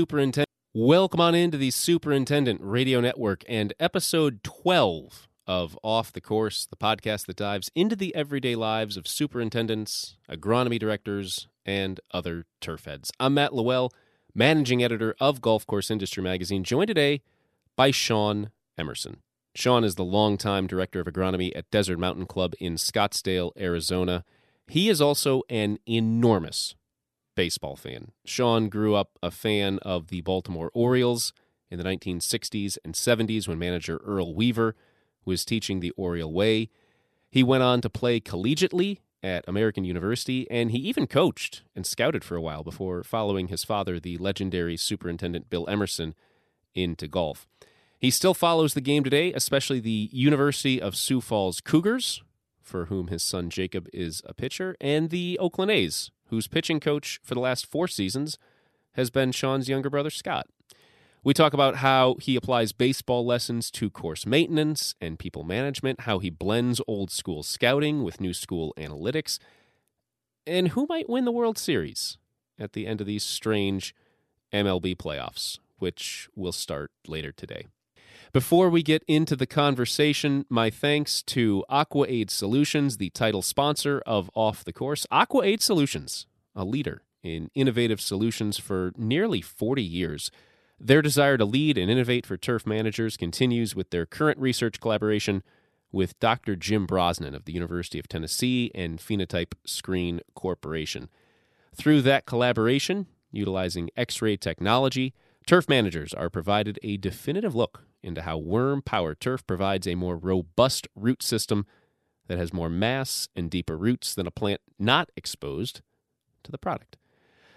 [0.00, 0.46] Superintendent.
[0.74, 6.76] Welcome on into the Superintendent Radio Network and episode 12 of Off the Course, the
[6.76, 13.10] podcast that dives into the everyday lives of superintendents, agronomy directors, and other turf heads.
[13.18, 13.92] I'm Matt Lowell,
[14.36, 17.20] managing editor of Golf Course Industry Magazine, joined today
[17.74, 19.16] by Shawn Emerson.
[19.56, 24.24] Shawn is the longtime director of agronomy at Desert Mountain Club in Scottsdale, Arizona.
[24.68, 26.76] He is also an enormous
[27.38, 28.10] baseball fan.
[28.24, 31.32] Shawn grew up a fan of the Baltimore Orioles
[31.70, 34.74] in the 1960s and 70s when manager Earl Weaver
[35.24, 36.68] was teaching the Oriole way.
[37.30, 42.24] He went on to play collegiately at American University, and he even coached and scouted
[42.24, 46.16] for a while before following his father, the legendary Superintendent Bill Emerson,
[46.74, 47.46] into golf.
[48.00, 52.20] He still follows the game today, especially the University of Sioux Falls Cougars,
[52.68, 57.18] for whom his son Jacob is a pitcher, and the Oakland A's, whose pitching coach
[57.22, 58.38] for the last four seasons
[58.92, 60.46] has been Shawn's younger brother, Scott.
[61.24, 66.20] We talk about how he applies baseball lessons to course maintenance and people management, how
[66.20, 69.38] he blends old school scouting with new school analytics,
[70.46, 72.18] and who might win the World Series
[72.58, 73.94] at the end of these strange
[74.52, 77.66] MLB playoffs, which will start later today.
[78.32, 84.30] Before we get into the conversation, my thanks to AquaAid Solutions, the title sponsor of
[84.34, 85.06] Off the Course.
[85.10, 90.30] AquaAid Solutions, a leader in innovative solutions for nearly 40 years.
[90.78, 95.42] Their desire to lead and innovate for turf managers continues with their current research collaboration
[95.90, 96.54] with Dr.
[96.54, 101.08] Jim Brosnan of the University of Tennessee and Phenotype Screen Corporation.
[101.74, 105.14] Through that collaboration, utilizing X ray technology,
[105.48, 110.18] turf managers are provided a definitive look into how worm power turf provides a more
[110.18, 111.64] robust root system
[112.26, 115.80] that has more mass and deeper roots than a plant not exposed
[116.44, 116.98] to the product.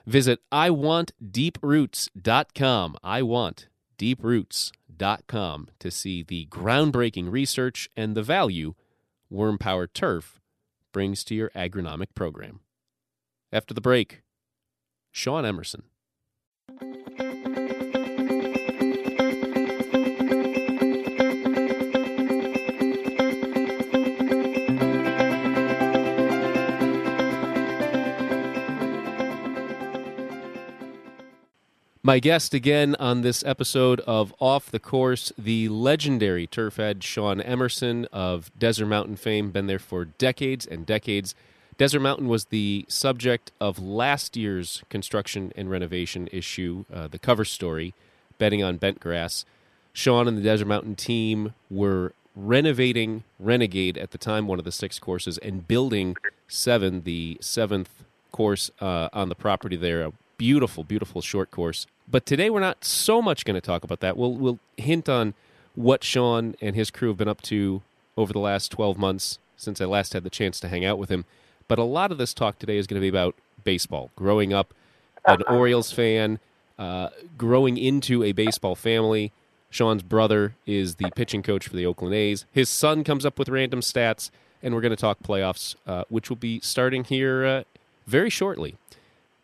[0.08, 2.98] Visit iwantdeeproots.com.
[3.04, 8.74] iwantdeeproots.com to see the groundbreaking research and the value
[9.30, 10.40] worm power turf
[10.94, 12.62] brings to your agronomic program.
[13.52, 14.22] After the break,
[15.12, 15.84] Shawn Emerson.
[32.04, 37.40] My guest again on this episode of Off the Course, the legendary turf head Shawn
[37.40, 41.36] Emerson of Desert Mountain fame, been there for decades and decades.
[41.78, 47.46] Desert Mountain was the subject of last year's construction and renovation issue, uh, the cover
[47.46, 47.94] story,
[48.40, 49.46] betting on bent grass.
[49.94, 54.72] Shawn and the Desert Mountain team were renovating Renegade at the time, one of the
[54.72, 56.16] six courses, and building
[56.48, 58.04] Seven, the seventh
[58.34, 60.12] course uh, on the property there,
[60.42, 61.86] beautiful, beautiful short course.
[62.10, 64.18] But today we're not so much going to talk about that.
[64.18, 65.36] We'll we'll hint on
[65.76, 67.84] what Shawn and his crew have been up to
[68.18, 71.10] over the last 12 months since I last had the chance to hang out with
[71.10, 71.26] him.
[71.68, 74.10] But a lot of this talk today is going to be about baseball.
[74.16, 74.74] Growing up
[75.26, 76.40] an Orioles fan,
[76.80, 79.32] uh, growing into a baseball family.
[79.70, 82.46] Shawn's brother is the pitching coach for the Oakland A's.
[82.52, 84.32] His son comes up with random stats,
[84.64, 87.64] and we're going to talk playoffs, uh, which will be starting here uh,
[88.08, 88.76] very shortly.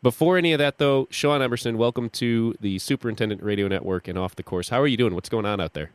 [0.03, 4.35] Before any of that, though, Shawn Emerson, welcome to the Superintendent Radio Network and Off
[4.35, 4.69] the Course.
[4.69, 5.15] How are you doing?
[5.15, 5.89] What's going on out there?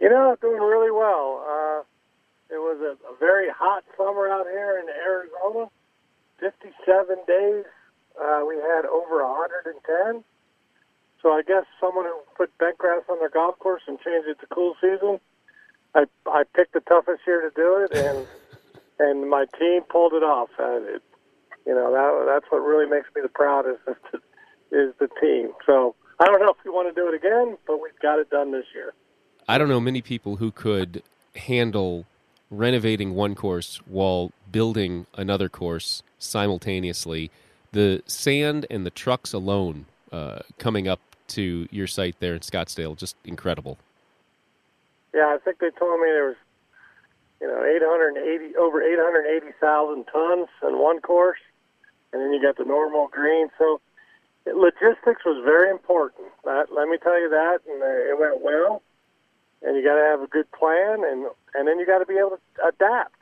[0.00, 1.44] You know, doing really well.
[1.46, 5.70] Uh, it was a, a very hot summer out here in Arizona.
[6.40, 7.64] 57 days.
[8.20, 10.24] Uh, we had over 110.
[11.22, 14.40] So I guess someone who put bent grass on their golf course and changed it
[14.40, 15.20] to cool season,
[15.94, 18.26] I I picked the toughest year to do it, and
[18.98, 20.50] and my team pulled it off.
[20.58, 21.02] Uh, it,
[21.66, 24.18] you know that that's what really makes me the proudest is, to,
[24.70, 25.50] is the team.
[25.66, 28.30] So I don't know if we want to do it again, but we've got it
[28.30, 28.94] done this year.
[29.48, 31.02] I don't know many people who could
[31.34, 32.06] handle
[32.50, 37.30] renovating one course while building another course simultaneously.
[37.72, 42.96] The sand and the trucks alone uh, coming up to your site there in Scottsdale,
[42.96, 43.78] just incredible.
[45.12, 46.36] Yeah, I think they told me there was,
[47.40, 51.38] you know, 880 over 880,000 tons in one course
[52.16, 53.48] and then you got the normal green.
[53.58, 53.80] So
[54.46, 56.32] logistics was very important.
[56.44, 58.82] That, let me tell you that, and uh, it went well.
[59.60, 62.16] And you got to have a good plan, and and then you got to be
[62.16, 63.14] able to adapt.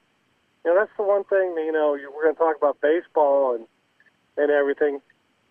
[0.65, 1.55] You know, that's the one thing.
[1.59, 3.67] You know, we're going to talk about baseball and
[4.37, 5.01] and everything.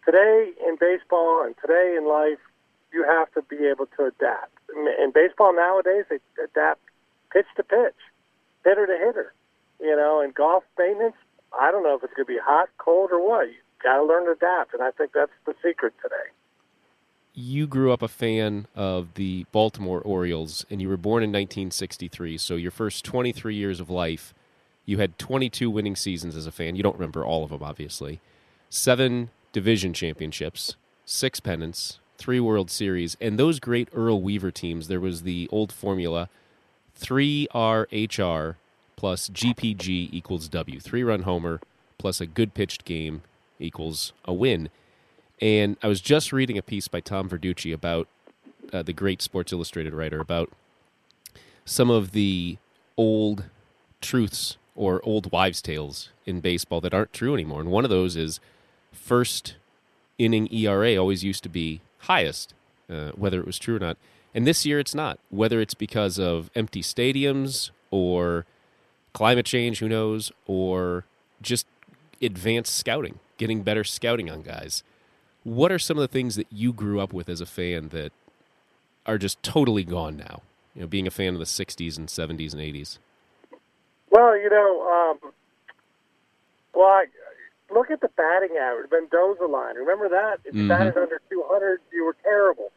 [0.05, 2.39] Today in baseball and today in life,
[2.93, 4.51] you have to be able to adapt.
[4.75, 6.81] In baseball nowadays, they adapt
[7.31, 7.99] pitch to pitch,
[8.63, 9.33] hitter to hitter.
[9.79, 11.15] You know, in golf maintenance,
[11.59, 13.47] I don't know if it's going to be hot, cold, or what.
[13.47, 16.31] You got to learn to adapt, and I think that's the secret today.
[17.35, 22.37] you grew up a fan of the Baltimore Orioles, and you were born in 1963.
[22.37, 24.33] So your first 23 years of life,
[24.85, 26.75] you had 22 winning seasons as a fan.
[26.75, 28.19] You don't remember all of them, obviously.
[28.69, 30.75] Seven division championships,
[31.05, 34.87] six pennants, three World Series, and those great Earl Weaver teams.
[34.87, 36.29] There was the old formula:
[36.93, 38.55] three RHR
[38.95, 40.79] plus GPG equals W.
[40.79, 41.59] Three run homer
[41.97, 43.21] plus a good pitched game
[43.59, 44.69] equals a win.
[45.41, 48.07] And I was just reading a piece by Tom Verducci about
[48.71, 50.51] uh, the great Sports Illustrated writer about
[51.65, 52.57] some of the
[52.97, 53.45] old
[54.01, 57.61] truths or old wives' tales in baseball that aren't true anymore.
[57.61, 58.39] And one of those is
[58.91, 59.55] first
[60.17, 62.53] inning ERA always used to be highest,
[62.89, 63.97] uh, whether it was true or not.
[64.35, 68.45] And this year it's not, whether it's because of empty stadiums or
[69.13, 71.05] climate change, who knows, or
[71.41, 71.65] just
[72.21, 74.83] advanced scouting, getting better scouting on guys.
[75.43, 78.11] What are some of the things that you grew up with as a fan that
[79.05, 80.41] are just totally gone now?
[80.75, 82.97] You know, being a fan of the '60s and '70s and '80s.
[84.09, 85.31] Well, you know, um,
[86.73, 87.05] well, I,
[87.71, 89.75] look at the batting average, Mendoza line.
[89.75, 90.39] Remember that?
[90.45, 90.69] If you Mhm.
[90.69, 92.71] batted under 200, you were terrible.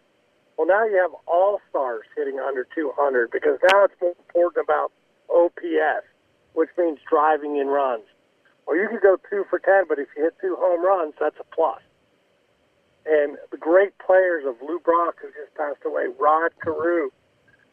[0.57, 4.93] Well, now you have all stars hitting under 200 because now it's more important about
[5.29, 6.05] OPS,
[6.57, 8.09] which means driving in runs.
[8.65, 11.37] Or you could go two for 10, but if you hit two home runs, that's
[11.39, 11.83] a plus.
[13.05, 17.11] And the great players of Lou Brock, who just passed away, Rod Carew,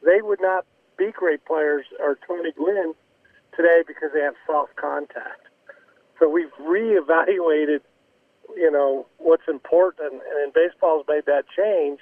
[0.05, 0.65] they would not
[0.97, 2.93] be great players, or Tony Gwynn,
[3.55, 5.47] today because they have soft contact.
[6.19, 7.79] So we've reevaluated,
[8.55, 11.99] you know, what's important, and, baseball's made that change.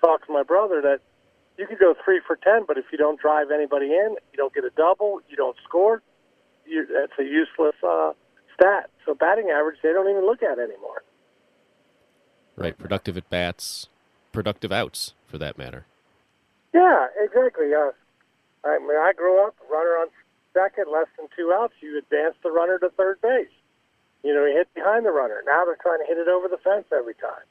[0.00, 1.00] Talk to my brother that
[1.58, 4.54] you could go three for ten, but if you don't drive anybody in, you don't
[4.54, 6.00] get a double, you don't score.
[6.66, 8.12] You, that's a useless uh,
[8.54, 8.90] stat.
[9.04, 11.02] So batting average, they don't even look at anymore.
[12.56, 13.88] Right, productive at bats,
[14.30, 15.86] productive outs, for that matter.
[16.74, 17.74] Yeah, exactly.
[17.74, 17.90] Uh,
[18.64, 20.08] I mean, I grew up runner on
[20.54, 21.74] second, less than two outs.
[21.80, 23.48] You advance the runner to third base.
[24.22, 25.42] You know, you hit behind the runner.
[25.46, 27.44] Now they're trying to hit it over the fence every time.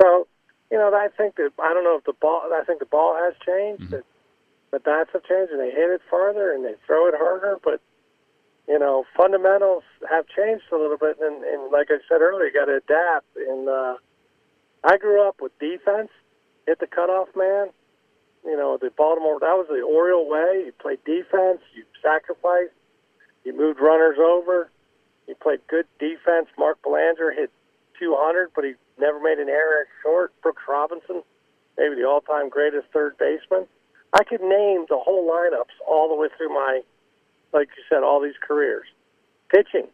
[0.00, 0.26] So,
[0.70, 2.50] you know, I think that I don't know if the ball.
[2.52, 3.90] I think the ball has changed.
[3.90, 4.04] That
[4.72, 7.58] the bats have changed, and they hit it farther and they throw it harder.
[7.62, 7.80] But
[9.16, 12.76] fundamentals have changed a little bit, and, and like I said earlier, you got to
[12.76, 13.26] adapt.
[13.36, 13.96] And uh,
[14.84, 16.10] I grew up with defense,
[16.66, 17.68] hit the cutoff man.
[18.44, 20.64] You know, the Baltimore, that was the Oriole way.
[20.66, 22.76] You played defense, you sacrificed,
[23.44, 24.68] you moved runners over,
[25.26, 26.48] you played good defense.
[26.58, 27.50] Mark Belanger hit
[27.98, 30.32] 200, but he never made an error short.
[30.42, 31.22] Brooks Robinson,
[31.78, 33.66] maybe the all time greatest third baseman.
[34.12, 36.82] I could name the whole lineups all the way through my,
[37.52, 38.86] like you said, all these careers.
[39.54, 39.86] Pitching,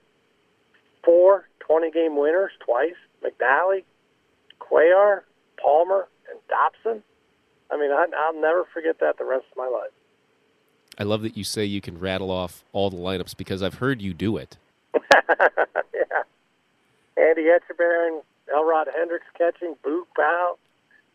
[1.05, 3.85] four 20 game winners twice McNally,
[4.59, 5.21] Cuellar,
[5.63, 7.03] Palmer, and Dobson.
[7.71, 9.91] I mean, I, I'll never forget that the rest of my life.
[10.99, 14.03] I love that you say you can rattle off all the lineups because I've heard
[14.03, 14.57] you do it.
[14.95, 16.23] yeah.
[17.17, 18.23] Andy Etchebarren,
[18.53, 20.59] Elrod Hendricks catching, Boog Powell,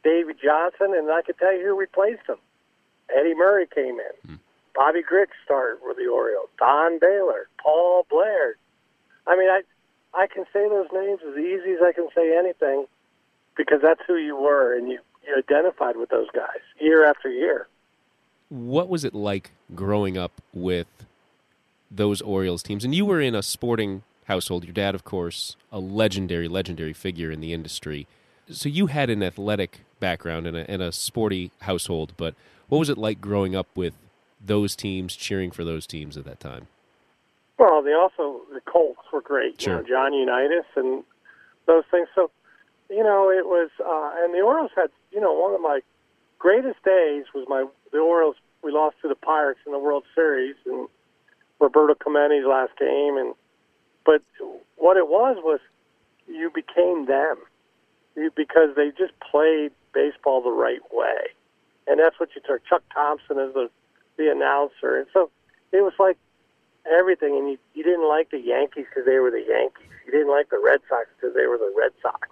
[0.04, 2.38] Davy Johnson, and I could tell you who replaced him.
[3.16, 4.30] Eddie Murray came in.
[4.30, 4.36] Hmm.
[4.76, 6.50] Bobby Grich started with the Orioles.
[6.60, 8.56] Don Baylor, Paul Blair.
[9.26, 9.62] I mean, I
[10.14, 12.86] I can say those names as easy as I can say anything
[13.58, 17.68] because that's who you were, and you, you identified with those guys year after year.
[18.50, 20.88] What was it like growing up with
[21.90, 22.86] those Orioles teams?
[22.86, 24.64] And you were in a sporting household.
[24.64, 28.08] Your dad, of course, a legendary, legendary figure in the industry.
[28.50, 32.14] So you had an athletic background and a, and a sporty household.
[32.18, 32.36] But
[32.70, 33.94] what was it like growing up with
[34.46, 36.68] those teams, cheering for those teams at that time?
[37.58, 39.62] Well, they also the Colts were great.
[39.62, 39.76] Sure.
[39.76, 41.04] You know, John Unitas and
[41.66, 42.08] those things.
[42.14, 42.30] So,
[42.90, 45.80] you know, it was, uh, and the Orioles had, you know, one of my
[46.38, 48.36] greatest days was my the Orioles.
[48.62, 50.88] We lost to the Pirates in the World Series, and
[51.60, 53.18] Roberto Clemente's last game.
[53.18, 53.34] And
[54.06, 54.22] but
[54.76, 55.60] what it was was
[56.28, 57.38] you became them,
[58.16, 61.30] you, because they just played baseball the right way,
[61.88, 62.66] and that's what you took.
[62.66, 63.70] Chuck Thompson as the
[64.18, 65.30] the announcer, and so
[65.72, 66.18] it was like
[66.86, 67.38] everything.
[67.38, 69.90] And you, you didn't like the Yankees because they were the Yankees.
[70.06, 72.30] You didn't like the Red Sox because they were the Red Sox.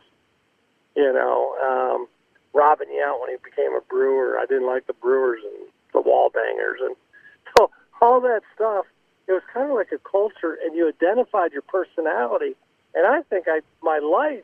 [0.96, 2.08] You know, um,
[2.54, 6.86] Robin Yount when he became a Brewer, I didn't like the Brewers and the Wallbangers,
[6.86, 6.96] and
[7.58, 7.72] so
[8.02, 8.86] all that stuff.
[9.26, 12.56] It was kind of like a culture, and you identified your personality.
[12.94, 14.44] And I think I my life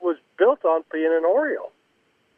[0.00, 1.72] was built on being an Oriole.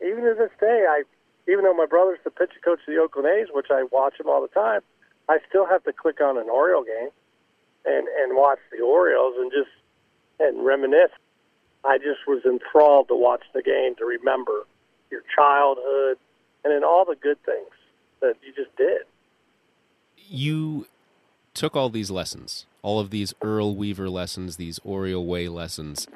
[0.00, 1.02] Even to this day, I
[1.48, 4.28] even though my brother's the pitching coach of the Oakland A's, which I watch him
[4.28, 4.80] all the time,
[5.28, 7.10] I still have to click on an Oriole game
[7.84, 9.70] and and watch the Orioles and just
[10.38, 11.10] and reminisce.
[11.84, 14.66] I just was enthralled to watch the game to remember
[15.10, 16.18] your childhood,
[16.64, 17.70] and in all the good things
[18.20, 19.02] that you just did.
[20.16, 20.86] You
[21.54, 26.06] took all these lessons, all of these Earl Weaver lessons, these Oriole Way lessons.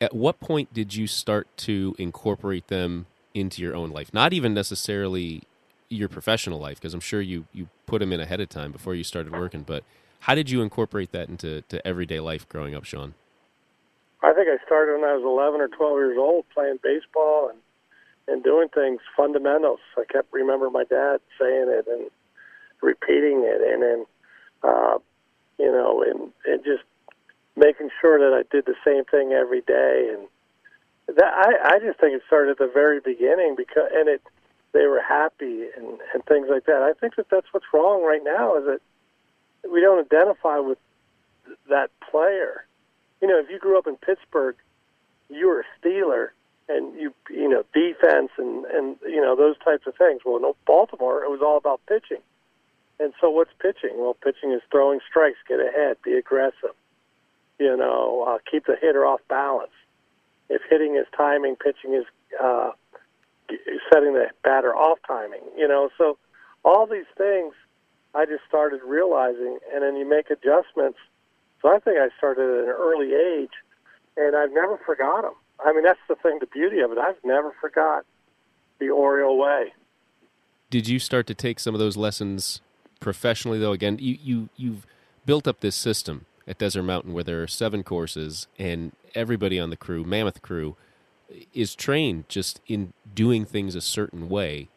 [0.00, 4.12] At what point did you start to incorporate them into your own life?
[4.12, 5.42] Not even necessarily
[5.88, 8.94] your professional life, because I'm sure you, you put them in ahead of time before
[8.94, 9.84] you started working, but
[10.20, 13.14] how did you incorporate that into to everyday life growing up, Shawn?
[14.22, 17.58] I think I started when I was 11 or 12 years old playing baseball and
[18.28, 19.78] and doing things fundamentals.
[19.96, 22.10] I kept remember my dad saying it and
[22.82, 24.06] repeating it, and then
[24.64, 24.98] uh,
[25.58, 26.82] you know, and and just
[27.56, 30.10] making sure that I did the same thing every day.
[30.12, 30.28] And
[31.08, 34.22] that I I just think it started at the very beginning because and it
[34.72, 36.82] they were happy and and things like that.
[36.82, 38.80] I think that that's what's wrong right now is that
[39.70, 40.78] we don't identify with
[41.68, 42.64] that player.
[43.20, 44.56] You know, if you grew up in Pittsburgh,
[45.28, 46.28] you were a Steeler
[46.68, 50.22] and you you know defense and and you know those types of things.
[50.24, 52.22] Well, no, Baltimore it was all about pitching,
[52.98, 53.96] and so what's pitching?
[53.96, 56.74] Well, pitching is throwing strikes, get ahead, be aggressive,
[57.58, 59.70] you know, uh, keep the hitter off balance.
[60.48, 62.04] If hitting is timing, pitching is
[62.42, 62.70] uh,
[63.92, 65.42] setting the batter off timing.
[65.56, 66.18] You know, so
[66.64, 67.54] all these things
[68.14, 70.98] I just started realizing, and then you make adjustments.
[71.62, 73.52] So I think I started at an early age,
[74.16, 75.34] and I've never forgot them.
[75.64, 76.98] I mean, that's the thing, the beauty of it.
[76.98, 78.04] I've never forgot
[78.78, 79.72] the Oriole way.
[80.70, 82.60] Did you start to take some of those lessons
[83.00, 83.72] professionally, though?
[83.72, 84.86] Again, you, you you've
[85.24, 89.70] built up this system at Desert Mountain where there are seven courses, and everybody on
[89.70, 90.76] the crew, Mammoth crew,
[91.52, 94.68] is trained just in doing things a certain way.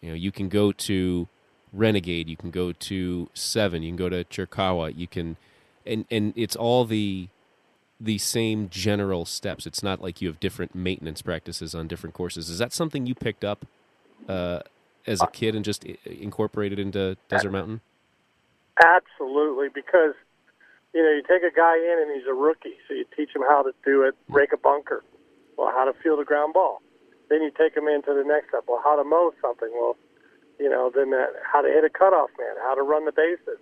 [0.00, 1.28] You know, you can go to
[1.72, 5.36] Renegade, you can go to Seven, you can go to Chiricahua, you can,
[5.84, 7.28] and and it's all the
[8.00, 9.66] the same general steps.
[9.66, 12.50] It's not like you have different maintenance practices on different courses.
[12.50, 13.66] Is that something you picked up
[14.28, 14.60] uh,
[15.06, 17.80] as a kid and just incorporated into Desert Mountain?
[18.84, 20.14] Absolutely, because
[20.94, 23.42] you know you take a guy in and he's a rookie, so you teach him
[23.42, 25.04] how to do it, rake a bunker,
[25.58, 26.80] well, how to field a ground ball.
[27.28, 29.70] Then you take him into the next step, well, how to mow something.
[29.74, 29.96] Well,
[30.58, 33.58] you know, then that, how to hit a cutoff man, how to run the bases.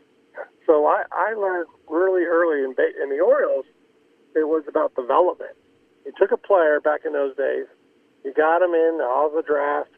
[0.66, 3.64] So I, I learned really early in, in the Orioles
[4.34, 5.52] it was about development.
[6.06, 7.66] You took a player back in those days,
[8.24, 9.90] you got them in all the draft,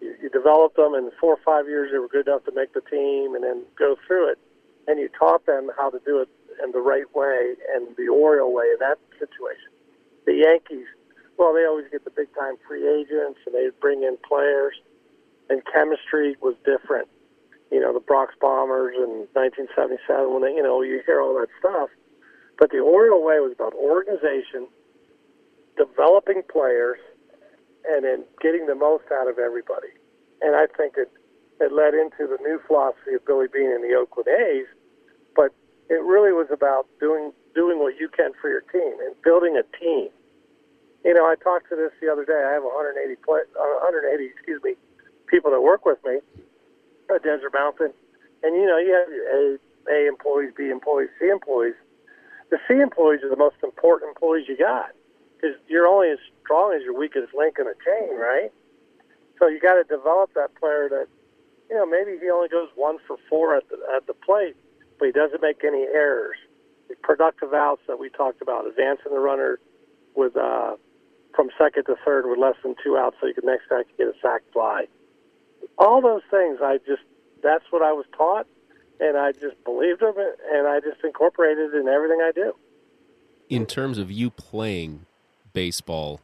[0.00, 2.72] you, you developed them, and four or five years they were good enough to make
[2.72, 4.38] the team, and then go through it,
[4.86, 6.28] and you taught them how to do it
[6.64, 9.70] in the right way and the Oriole way in that situation.
[10.26, 10.86] The Yankees,
[11.38, 14.74] well, they always get the big time free agents, and they bring in players,
[15.48, 17.08] and chemistry was different.
[17.70, 21.48] You know, the Bronx Bombers in 1977, when they, you know, you hear all that
[21.58, 21.88] stuff
[22.60, 24.68] but the Oriole way was about organization,
[25.78, 27.00] developing players,
[27.88, 29.88] and then getting the most out of everybody.
[30.42, 31.10] And I think it,
[31.58, 34.68] it led into the new philosophy of Billy Beane and the Oakland A's.
[35.90, 39.66] It really was about doing doing what you can for your team and building a
[39.76, 40.08] team.
[41.04, 42.38] You know, I talked to this the other day.
[42.38, 42.94] I have 180
[43.26, 44.74] play, uh, 180, excuse me,
[45.26, 46.20] people that work with me
[47.12, 47.92] at Desert Mountain,
[48.42, 49.58] and you know, you have your A
[49.90, 51.74] A employees, B employees, C employees
[52.50, 54.90] the C employees are the most important employees you got
[55.36, 58.52] because you're only as strong as your weakest link in a chain, right?
[59.38, 61.06] So you got to develop that player that,
[61.70, 64.56] you know, maybe he only goes one for four at the at the plate,
[65.00, 66.36] but he doesn't make any errors.
[66.88, 69.58] The productive outs that we talked about, advancing the runner
[70.14, 70.76] with uh,
[71.34, 74.08] from second to third with less than two outs, so you can next can get
[74.08, 74.86] a sac fly.
[75.78, 77.02] All those things, I just
[77.42, 78.46] that's what I was taught,
[79.00, 80.14] and I just believed him,
[80.52, 82.54] and I just incorporated it in everything I do.
[83.48, 85.06] In terms of you playing
[85.52, 86.20] baseball,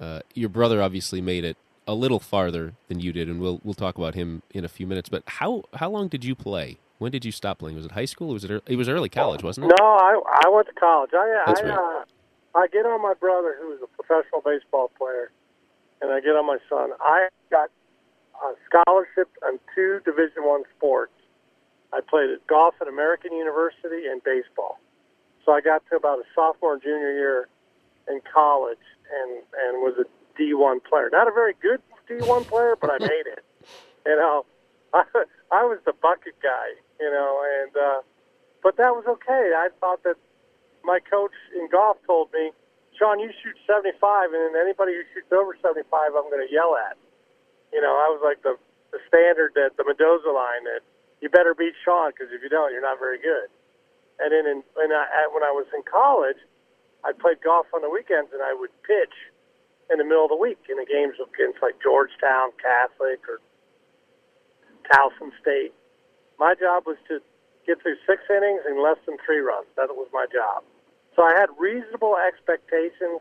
[0.00, 1.56] uh, your brother obviously made it
[1.86, 4.86] a little farther than you did, and we'll we'll talk about him in a few
[4.86, 5.08] minutes.
[5.08, 6.78] But how how long did you play?
[6.98, 7.76] When did you stop playing?
[7.76, 8.30] Was it high school?
[8.30, 8.50] Or was it?
[8.50, 9.74] Early, it was early college, wasn't it?
[9.78, 11.10] No, I I went to college.
[11.14, 11.78] I That's I, right.
[11.78, 12.04] uh,
[12.58, 15.30] I get on my brother, who was a professional baseball player,
[16.00, 16.90] and I get on my son.
[17.00, 17.70] I got
[18.42, 21.12] a scholarship on two Division One sports.
[21.92, 24.78] I played at golf at American University and baseball.
[25.44, 27.48] So I got to about a sophomore and junior year
[28.08, 28.82] in college
[29.20, 31.08] and and was a D1 player.
[31.12, 33.44] Not a very good D1 player, but I made it.
[34.06, 34.46] You know,
[35.52, 36.76] I was the bucket guy.
[37.00, 38.00] You know, and uh,
[38.62, 39.52] but that was okay.
[39.52, 40.16] I thought that
[40.84, 42.52] my coach in golf told me,
[42.96, 45.84] Shawn, you shoot 75, and then anybody who shoots over 75,
[46.16, 46.96] I'm going to yell at.
[47.72, 48.56] You know, I was like the
[48.94, 50.80] the standard that the Mendoza line that
[51.20, 53.52] you better beat Shawn because if you don't, you're not very good.
[54.16, 56.40] And then in, when I when I was in college,
[57.04, 59.12] I played golf on the weekends and I would pitch,
[59.90, 63.38] in the middle of the week in the games against like Georgetown Catholic or
[64.92, 65.72] Towson State.
[66.38, 67.20] My job was to
[67.66, 69.66] get through six innings in less than three runs.
[69.76, 70.62] That was my job.
[71.14, 73.20] So I had reasonable expectations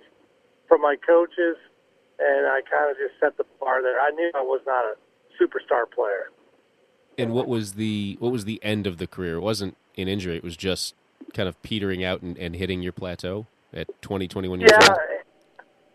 [0.67, 1.55] from my coaches,
[2.19, 3.99] and I kind of just set the bar there.
[3.99, 4.95] I knew I was not a
[5.41, 6.31] superstar player.
[7.17, 9.35] And what was the what was the end of the career?
[9.35, 10.35] It wasn't an injury.
[10.35, 10.93] It was just
[11.33, 14.81] kind of petering out and, and hitting your plateau at 20, 21 years old?
[14.83, 14.99] yeah, old.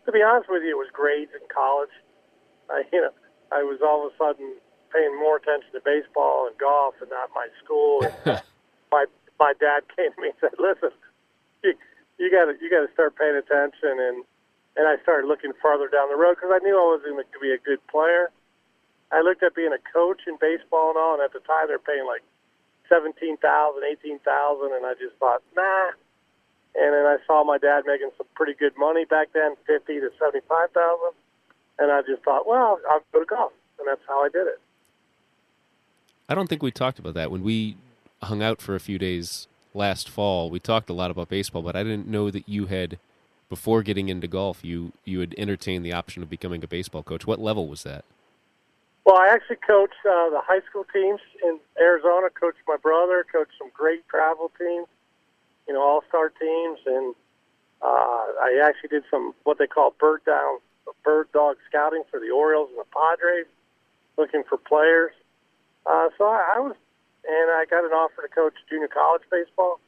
[0.06, 1.90] to be honest with you, it was grades in college.
[2.70, 3.10] I, you know,
[3.52, 4.54] I was all of a sudden
[4.92, 8.04] paying more attention to baseball and golf and not my school.
[8.04, 8.42] And
[8.92, 9.06] my
[9.38, 10.90] my dad came to me and said, "Listen,
[11.64, 11.74] you
[12.18, 14.24] you got to you got to start paying attention." And
[14.76, 17.40] and I started looking farther down the road because I knew I was going to
[17.40, 18.30] be a good player.
[19.10, 21.82] I looked at being a coach in baseball and all, and at the time they're
[21.82, 22.22] paying like
[22.88, 25.94] seventeen thousand, eighteen thousand, and I just thought, nah.
[26.78, 30.10] And then I saw my dad making some pretty good money back then, fifty to
[30.18, 31.18] seventy-five thousand,
[31.78, 34.60] and I just thought, well, I'll go to golf, and that's how I did it.
[36.30, 37.76] I don't think we talked about that when we
[38.22, 40.48] hung out for a few days last fall.
[40.48, 43.00] We talked a lot about baseball, but I didn't know that you had,
[43.48, 47.26] before getting into golf, you you had entertained the option of becoming a baseball coach.
[47.26, 48.04] What level was that?
[49.04, 52.28] Well, I actually coached uh, the high school teams in Arizona.
[52.30, 53.26] Coached my brother.
[53.32, 54.86] Coached some great travel teams.
[55.66, 57.14] You know, all-star teams, and
[57.82, 60.58] uh, I actually did some what they call bird down,
[61.04, 63.46] bird dog scouting for the Orioles and the Padres,
[64.16, 65.12] looking for players.
[65.86, 66.76] Uh, so I, I was,
[67.24, 69.80] and I got an offer to coach junior college baseball.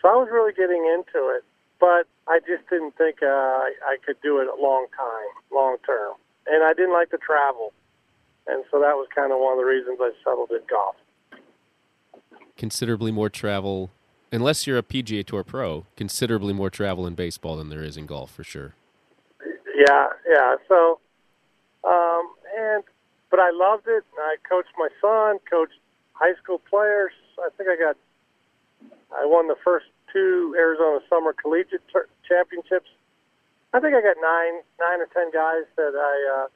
[0.00, 1.44] So I was really getting into it,
[1.80, 5.76] but I just didn't think uh, I, I could do it a long time, long
[5.86, 6.14] term,
[6.46, 7.72] and I didn't like to travel,
[8.46, 10.96] and so that was kind of one of the reasons I settled in golf.
[12.56, 13.90] Considerably more travel,
[14.32, 15.86] unless you're a PGA Tour pro.
[15.96, 18.74] Considerably more travel in baseball than there is in golf, for sure.
[19.76, 20.56] Yeah, yeah.
[20.68, 21.00] So,
[21.84, 22.82] um, and
[23.36, 24.02] but I loved it.
[24.16, 25.76] I coached my son, coached
[26.14, 27.12] high school players.
[27.38, 27.96] I think I got,
[29.12, 32.88] I won the first two Arizona Summer Collegiate ter- Championships.
[33.74, 36.46] I think I got nine, nine or ten guys that I uh,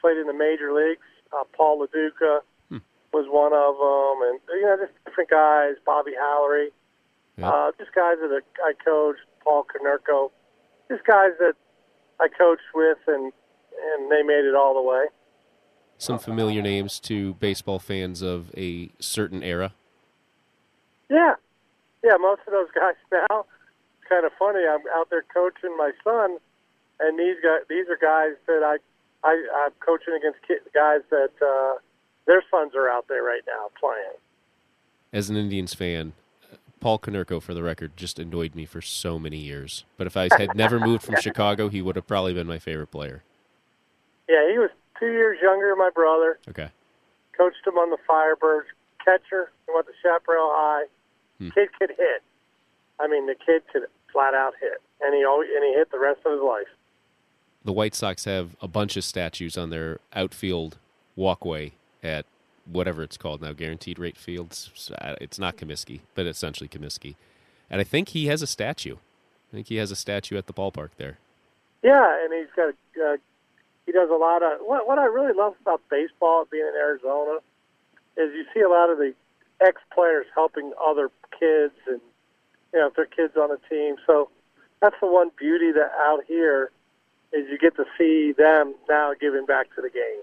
[0.00, 1.04] played in the major leagues.
[1.36, 2.40] Uh, Paul Lo Duca
[2.70, 2.78] Hmm.
[3.12, 5.74] was one of them, and you know, just different guys.
[5.84, 6.72] Bobby Hallery,
[7.36, 7.50] Yeah.
[7.50, 9.20] uh, just guys that I coached.
[9.44, 10.30] Paul Konerko,
[10.88, 11.54] just guys that
[12.18, 13.32] I coached with, and
[13.92, 15.06] and they made it all the way.
[15.98, 19.72] Some familiar names to baseball fans of a certain era.
[21.08, 21.34] Yeah,
[22.04, 22.16] yeah.
[22.18, 23.46] Most of those guys now.
[24.00, 24.60] It's kind of funny.
[24.68, 26.38] I'm out there coaching my son,
[27.00, 28.76] and these guys, these are guys that I,
[29.26, 30.38] I I'm coaching against
[30.74, 31.78] guys that uh,
[32.26, 34.18] their sons are out there right now playing.
[35.12, 36.12] As an Indians fan,
[36.80, 39.84] Paul Konerko, for the record, just annoyed me for so many years.
[39.96, 42.90] But if I had never moved from Chicago, he would have probably been my favorite
[42.90, 43.22] player.
[44.28, 46.38] Yeah, he was two years younger than my brother.
[46.48, 46.68] Okay.
[47.36, 48.66] Coached him on the Firebirds.
[49.04, 49.52] Catcher.
[49.66, 50.84] He went to Chaparral High.
[51.38, 51.50] Hmm.
[51.50, 52.22] Kid could hit.
[52.98, 53.82] I mean, the kid could
[54.12, 56.66] flat out hit, and he always and he hit the rest of his life.
[57.64, 60.78] The White Sox have a bunch of statues on their outfield
[61.14, 62.24] walkway at
[62.64, 64.70] whatever it's called now, Guaranteed Rate Fields.
[65.20, 67.16] It's not Comiskey, but essentially Comiskey.
[67.68, 68.96] And I think he has a statue.
[69.52, 71.18] I think he has a statue at the ballpark there.
[71.82, 73.16] Yeah, and he's got a, uh,
[73.86, 77.38] he does a lot of what what I really love about baseball being in Arizona
[78.16, 79.14] is you see a lot of the
[79.60, 82.00] ex players helping other kids and
[82.74, 83.96] you know if their kids on a team.
[84.06, 84.28] So
[84.80, 86.70] that's the one beauty that out here
[87.32, 90.22] is you get to see them now giving back to the game.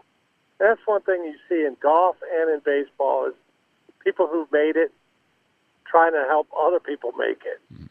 [0.60, 3.34] And that's one thing you see in golf and in baseball is
[4.04, 4.91] people who've made it
[5.86, 7.89] trying to help other people make it.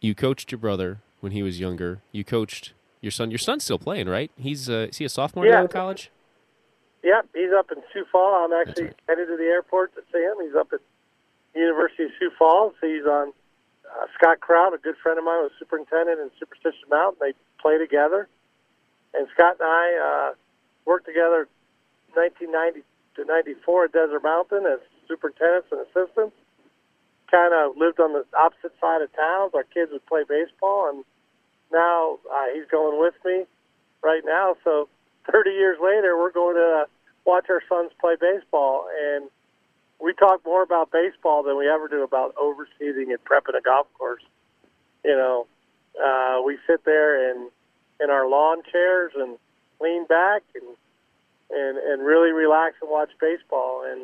[0.00, 2.02] You coached your brother when he was younger.
[2.12, 3.30] You coached your son.
[3.30, 4.30] Your son's still playing, right?
[4.36, 5.52] He's uh, is he a sophomore Yeah.
[5.52, 6.10] now in college?
[7.02, 8.50] Yep, he's up in Sioux Falls.
[8.52, 9.00] I'm actually right.
[9.08, 10.34] headed to the airport to see him.
[10.44, 10.80] He's up at
[11.54, 12.74] University of Sioux Falls.
[12.80, 13.32] He's on
[13.88, 17.18] uh, Scott Kraut, a good friend of mine, was superintendent in Superstition Mountain.
[17.20, 18.28] They play together,
[19.14, 19.86] and Scott and I
[20.30, 20.34] uh,
[20.84, 21.48] worked together
[22.14, 22.84] 1990
[23.16, 26.36] to 94 at Desert Mountain as superintendents and assistants.
[27.30, 29.52] Kind of lived on the opposite side of towns.
[29.54, 31.04] Our kids would play baseball, and
[31.72, 33.44] now uh, he's going with me
[34.02, 34.56] right now.
[34.64, 34.88] So
[35.30, 36.86] 30 years later, we're going to
[37.24, 39.28] watch our sons play baseball, and
[40.00, 43.86] we talk more about baseball than we ever do about overseeding and prepping a golf
[43.98, 44.22] course.
[45.04, 45.46] You know,
[46.02, 47.48] uh, we sit there in
[48.02, 49.36] in our lawn chairs and
[49.80, 50.64] lean back and
[51.50, 53.84] and and really relax and watch baseball.
[53.90, 54.02] And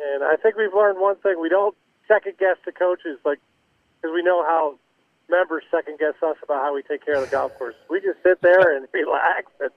[0.00, 3.38] and I think we've learned one thing: we don't second guess the coaches, like
[4.00, 4.78] because we know how
[5.30, 7.74] members second guess us about how we take care of the golf course.
[7.88, 9.46] We just sit there and relax.
[9.60, 9.70] And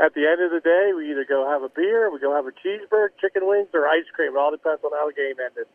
[0.00, 2.46] at the end of the day, we either go have a beer, we go have
[2.46, 4.34] a cheeseburger, chicken wings, or ice cream.
[4.34, 5.66] It all depends on how the game ended.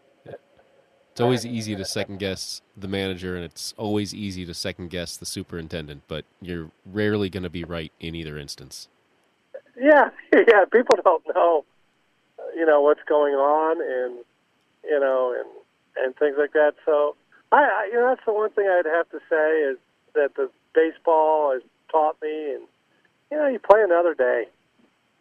[1.13, 5.15] It's always easy to second guess the manager, and it's always easy to second guess
[5.15, 8.87] the superintendent, but you're rarely going to be right in either instance.
[9.79, 10.65] Yeah, yeah.
[10.71, 11.65] People don't know,
[12.55, 14.25] you know, what's going on, and
[14.83, 16.73] you know, and and things like that.
[16.83, 17.15] So,
[17.53, 19.77] I, you know, that's the one thing I'd have to say is
[20.15, 21.61] that the baseball has
[21.91, 22.63] taught me, and
[23.31, 24.45] you know, you play another day.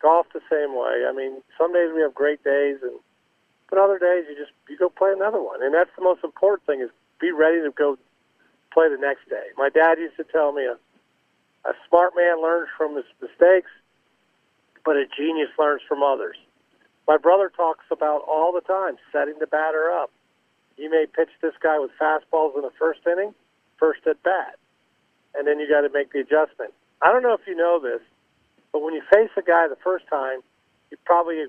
[0.00, 1.06] Golf the same way.
[1.06, 2.98] I mean, some days we have great days, and
[3.70, 6.66] but other days you just you go play another one, and that's the most important
[6.66, 6.90] thing is
[7.20, 7.96] be ready to go
[8.72, 9.52] play the next day.
[9.56, 10.76] My dad used to tell me a
[11.64, 13.70] a smart man learns from his mistakes,
[14.84, 16.36] but a genius learns from others.
[17.06, 20.10] My brother talks about all the time setting the batter up.
[20.76, 23.34] You may pitch this guy with fastballs in the first inning,
[23.78, 24.58] first at bat,
[25.34, 26.72] and then you got to make the adjustment.
[27.00, 28.00] I don't know if you know this,
[28.72, 30.40] but when you face a guy the first time,
[30.90, 31.44] you probably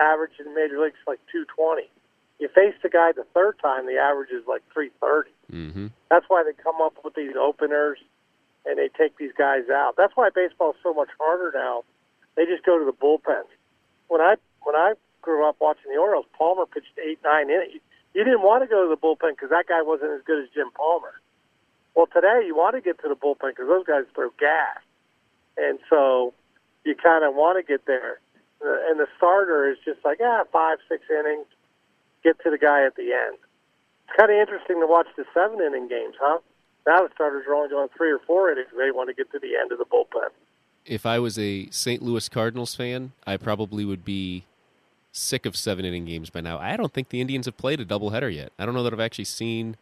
[0.00, 1.88] average in the major leagues like 220.
[2.38, 5.30] You face the guy the third time, the average is like 330.
[5.50, 5.86] Mm-hmm.
[6.10, 7.98] That's why they come up with these openers
[8.64, 9.94] and they take these guys out.
[9.96, 11.82] That's why baseball is so much harder now.
[12.36, 13.50] They just go to the bullpens.
[14.06, 17.82] When I when I grew up watching the Orioles, Palmer pitched eight nine innings.
[18.14, 20.50] You didn't want to go to the bullpen because that guy wasn't as good as
[20.54, 21.20] Jim Palmer.
[21.94, 24.78] Well, today you want to get to the bullpen because those guys throw gas,
[25.56, 26.32] and so
[26.84, 28.20] you kind of want to get there
[28.60, 31.46] and the starter is just like, ah, five, six innings,
[32.24, 33.38] get to the guy at the end.
[34.06, 36.38] It's kind of interesting to watch the seven inning games, huh?
[36.86, 38.68] Now the starters are only going three or four innings.
[38.76, 40.30] They want to get to the end of the bullpen.
[40.86, 42.02] If I was a St.
[42.02, 44.44] Louis Cardinals fan, I probably would be
[45.18, 46.58] sick of seven inning games by now.
[46.58, 48.52] I don't think the Indians have played a doubleheader yet.
[48.58, 49.76] I don't know that I've actually seen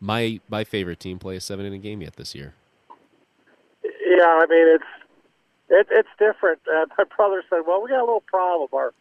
[0.00, 2.54] my my favorite team play a seven inning game yet this year.
[3.82, 4.84] Yeah, I mean it's
[5.70, 6.60] it, it's different.
[6.66, 8.68] Uh, my brother said, "Well, we got a little problem.
[8.72, 8.92] Our,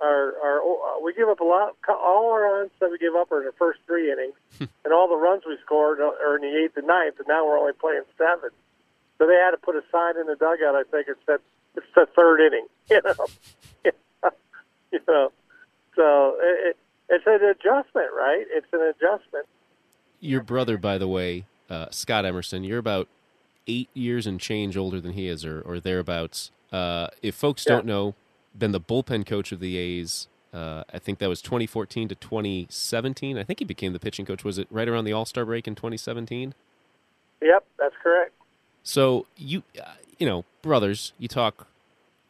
[0.00, 1.76] our, our, uh, we give up a lot.
[1.88, 4.34] All our runs that we give up are in the first three innings,
[4.84, 7.18] and all the runs we scored are in the eighth and ninth.
[7.18, 8.50] And now we're only playing seven.
[9.18, 10.74] So they had to put a sign in the dugout.
[10.74, 11.38] I think it said
[11.76, 12.66] it's the third inning.
[12.90, 13.92] You know,
[14.94, 15.32] you know.
[15.96, 16.76] So it,
[17.08, 18.44] it's an adjustment, right?
[18.50, 19.46] It's an adjustment.
[20.20, 23.08] Your brother, by the way, uh, Scott Emerson, you're about
[23.66, 26.50] eight years and change older than he is, or, or thereabouts.
[26.72, 27.74] Uh, if folks yeah.
[27.74, 28.14] don't know,
[28.54, 33.38] then the bullpen coach of the A's, uh, I think that was 2014 to 2017.
[33.38, 34.44] I think he became the pitching coach.
[34.44, 36.54] Was it right around the All Star break in 2017?
[37.42, 38.32] Yep, that's correct.
[38.82, 41.66] So you, uh, you know, brothers, you talk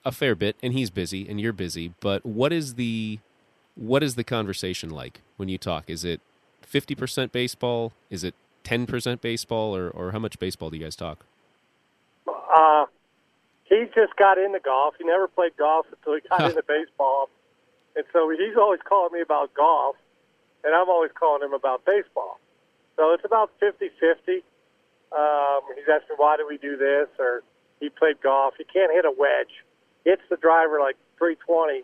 [0.04, 1.92] a fair bit, and he's busy, and you're busy.
[2.00, 3.18] But what is the
[3.76, 5.90] what is the conversation like when you talk?
[5.90, 6.20] Is it
[6.64, 7.92] 50% baseball?
[8.10, 11.24] Is it ten percent baseball, or or how much baseball do you guys talk?
[12.26, 12.86] Uh,
[13.64, 14.94] he just got into golf.
[14.98, 17.28] He never played golf until he got into baseball,
[17.94, 19.96] and so he's always calling me about golf,
[20.64, 22.40] and I'm always calling him about baseball.
[22.96, 24.42] So it's about fifty-fifty.
[25.16, 27.42] Um, he's asking why do we do this, or
[27.80, 28.54] he played golf.
[28.58, 29.62] He can't hit a wedge.
[30.04, 31.82] Hits the driver like 320,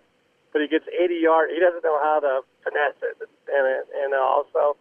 [0.53, 1.53] but he gets 80 yards.
[1.53, 3.17] He doesn't know how to finesse it,
[3.49, 3.65] and
[4.05, 4.77] and also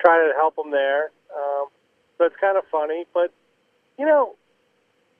[0.00, 1.10] trying to help him there.
[1.34, 1.68] Um,
[2.18, 3.32] so it's kind of funny, but
[3.98, 4.36] you know,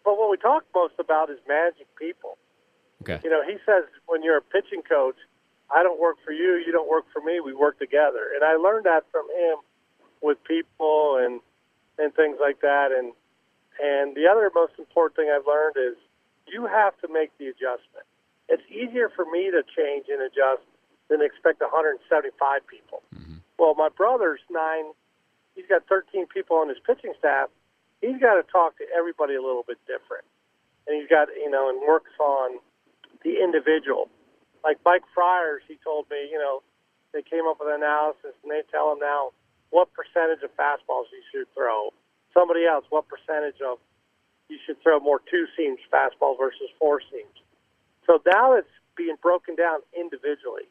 [0.04, 2.36] but what we talk most about is managing people.
[3.02, 3.20] Okay.
[3.24, 5.16] You know, he says when you're a pitching coach,
[5.70, 7.40] I don't work for you, you don't work for me.
[7.40, 9.58] We work together, and I learned that from him
[10.22, 11.40] with people and
[11.98, 12.92] and things like that.
[12.92, 13.12] And
[13.82, 15.96] and the other most important thing I've learned is
[16.46, 18.06] you have to make the adjustment.
[18.48, 20.66] It's easier for me to change and adjust
[21.08, 22.00] than expect 175
[22.66, 23.02] people.
[23.14, 23.40] Mm-hmm.
[23.58, 24.92] Well, my brother's nine
[25.54, 27.48] he's got 13 people on his pitching staff.
[28.02, 30.26] He's got to talk to everybody a little bit different,
[30.86, 32.58] and he's got you know and works on
[33.24, 34.10] the individual.
[34.62, 36.62] Like Mike Fiers, he told me, you know,
[37.12, 39.32] they came up with an analysis and they tell him now
[39.70, 41.92] what percentage of fastballs you should throw.
[42.32, 43.78] Somebody else, what percentage of
[44.48, 47.38] you should throw more two seams fastball versus four seams.
[48.06, 50.68] So now it's being broken down individually.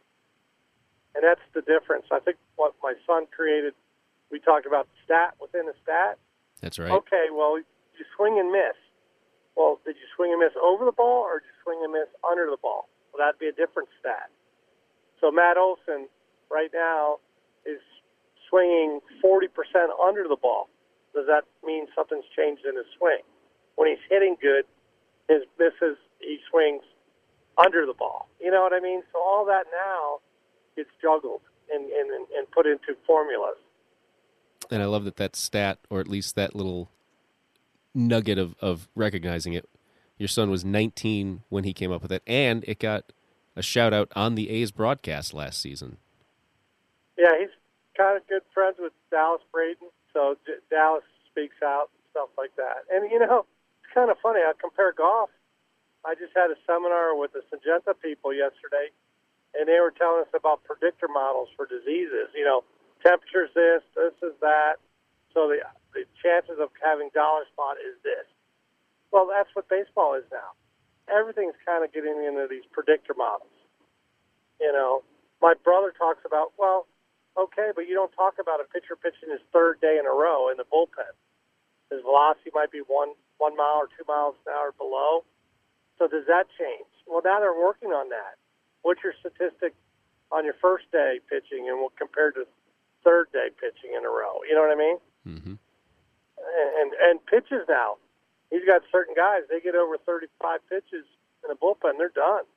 [1.15, 2.05] And that's the difference.
[2.11, 3.73] I think what my son created
[4.31, 6.17] we talked about stat within a stat.
[6.61, 6.89] That's right.
[6.91, 8.73] Okay, well, you swing and miss.
[9.55, 12.09] Well, did you swing and miss over the ball or did you swing and miss
[12.25, 12.89] under the ball?
[13.13, 14.33] Well, that'd be a different stat.
[15.21, 16.09] So Matt Olson
[16.49, 17.21] right now
[17.65, 17.79] is
[18.49, 19.53] swinging 40%
[20.01, 20.69] under the ball.
[21.13, 23.21] Does that mean something's changed in his swing?
[23.75, 24.65] When he's hitting good,
[25.29, 26.83] his misses, he swings
[27.57, 28.27] under the ball.
[28.39, 29.01] You know what I mean?
[29.11, 30.19] So all that now
[30.75, 33.57] gets juggled and, and, and put into formulas.
[34.71, 36.89] And I love that that stat, or at least that little
[37.93, 39.69] nugget of, of recognizing it.
[40.17, 43.11] Your son was 19 when he came up with it, and it got
[43.55, 45.97] a shout out on the A's broadcast last season.
[47.17, 47.49] Yeah, he's
[47.97, 52.55] kind of good friends with Dallas Braden, so D- Dallas speaks out and stuff like
[52.57, 52.85] that.
[52.91, 53.45] And you know,
[53.93, 54.41] kind of funny.
[54.41, 55.29] I compare golf.
[56.03, 58.91] I just had a seminar with the Syngenta people yesterday,
[59.55, 62.27] and they were telling us about predictor models for diseases.
[62.35, 62.65] You know,
[63.05, 64.83] temperature's this, this is that.
[65.31, 68.25] So the the chances of having dollar spot is this.
[69.13, 70.57] Well, that's what baseball is now.
[71.05, 73.53] Everything's kind of getting into these predictor models.
[74.59, 75.03] You know,
[75.41, 76.87] my brother talks about, well,
[77.37, 80.49] okay, but you don't talk about a pitcher pitching his third day in a row
[80.49, 81.13] in the bullpen.
[81.93, 85.23] His velocity might be one one mile or two miles an hour below.
[85.97, 86.89] So does that change?
[87.05, 88.41] Well, now they're working on that.
[88.81, 89.77] What's your statistic
[90.31, 92.49] on your first day pitching, and compared to
[93.03, 94.41] third day pitching in a row?
[94.47, 94.97] You know what I mean?
[95.27, 95.55] Mm-hmm.
[95.55, 98.01] And and pitches now.
[98.49, 99.49] He's got certain guys.
[99.49, 101.05] They get over 35 pitches
[101.43, 102.47] in a bullpen, they're done.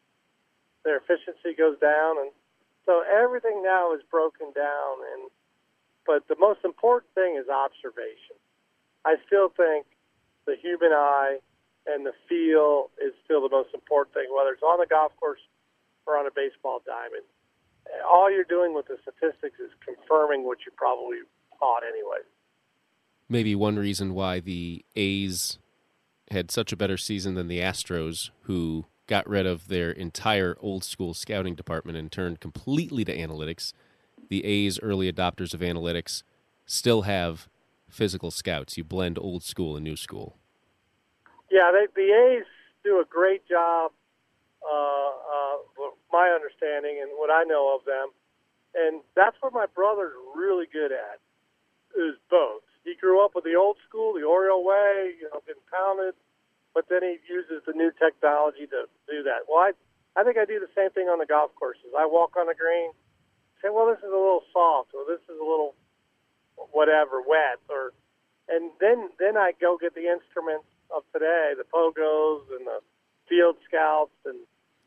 [0.85, 2.31] Their efficiency goes down, and
[2.87, 4.95] so everything now is broken down.
[5.15, 5.31] And
[6.07, 8.39] but the most important thing is observation.
[9.07, 9.87] I still think
[10.47, 11.39] the human eye
[11.87, 15.41] and the feel is still the most important thing, whether it's on the golf course
[16.07, 17.23] or on a baseball diamond.
[18.05, 21.19] All you're doing with the statistics is confirming what you probably
[21.61, 22.27] thought anyway.
[23.29, 25.59] Maybe one reason why the A's
[26.33, 30.83] had such a better season than the Astros, who got rid of their entire old
[30.83, 33.73] school scouting department and turned completely to analytics.
[34.29, 36.25] The A's, early adopters of analytics,
[36.67, 37.49] still have
[37.97, 38.77] physical scouts.
[38.77, 40.37] You blend old school and new school.
[41.51, 42.47] Yeah, they, the A's
[42.85, 43.93] do a great job.
[44.61, 45.57] Uh, uh,
[46.13, 48.11] my understanding and what I know of them,
[48.75, 51.23] and that's what my brother's really good at
[51.95, 52.67] is both.
[52.83, 56.15] He grew up with the old school, the Oriole way, you know, getting pounded,
[56.75, 59.47] but then he uses the new technology to do that.
[59.47, 59.73] Well, I,
[60.19, 61.95] I think I do the same thing on the golf courses.
[61.95, 62.91] I walk on the green,
[63.63, 65.79] say, well, this is a little soft, or this is a little
[66.73, 67.93] whatever, wet, or,
[68.49, 72.81] and then then I go get the instruments of today, the pogos and the
[73.29, 74.39] field scouts and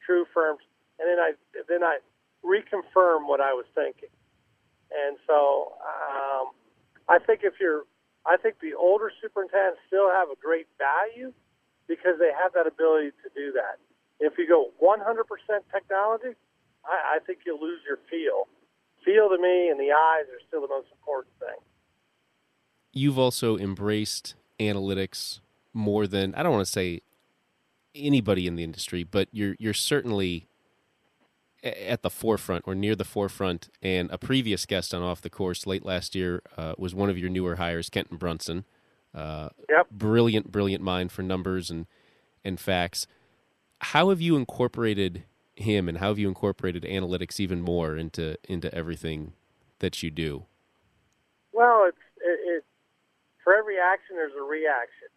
[0.07, 0.63] TruFirms,
[0.99, 1.33] and then I
[1.67, 1.99] then I
[2.43, 4.09] reconfirm what I was thinking.
[4.89, 6.49] And so um,
[7.07, 7.83] I think if you're,
[8.25, 11.33] I think the older superintendents still have a great value
[11.87, 13.77] because they have that ability to do that.
[14.19, 15.01] If you go 100%
[15.71, 16.35] technology,
[16.85, 18.45] I, I think you'll lose your feel.
[19.05, 21.57] Feel to me and the eyes are still the most important thing.
[22.91, 25.39] You've also embraced analytics
[25.73, 27.01] more than I don't want to say
[27.95, 30.47] anybody in the industry, but you're you're certainly
[31.63, 33.69] at the forefront or near the forefront.
[33.81, 37.17] And a previous guest on Off the Course late last year uh, was one of
[37.17, 38.65] your newer hires, Kenton Brunson.
[39.13, 39.89] Uh, yep.
[39.91, 41.85] Brilliant, brilliant mind for numbers and
[42.43, 43.07] and facts.
[43.81, 45.23] How have you incorporated
[45.59, 49.33] him, and how have you incorporated analytics even more into into everything
[49.79, 50.45] that you do?
[51.51, 52.65] Well, it's it, it
[53.43, 55.09] for every action there's a reaction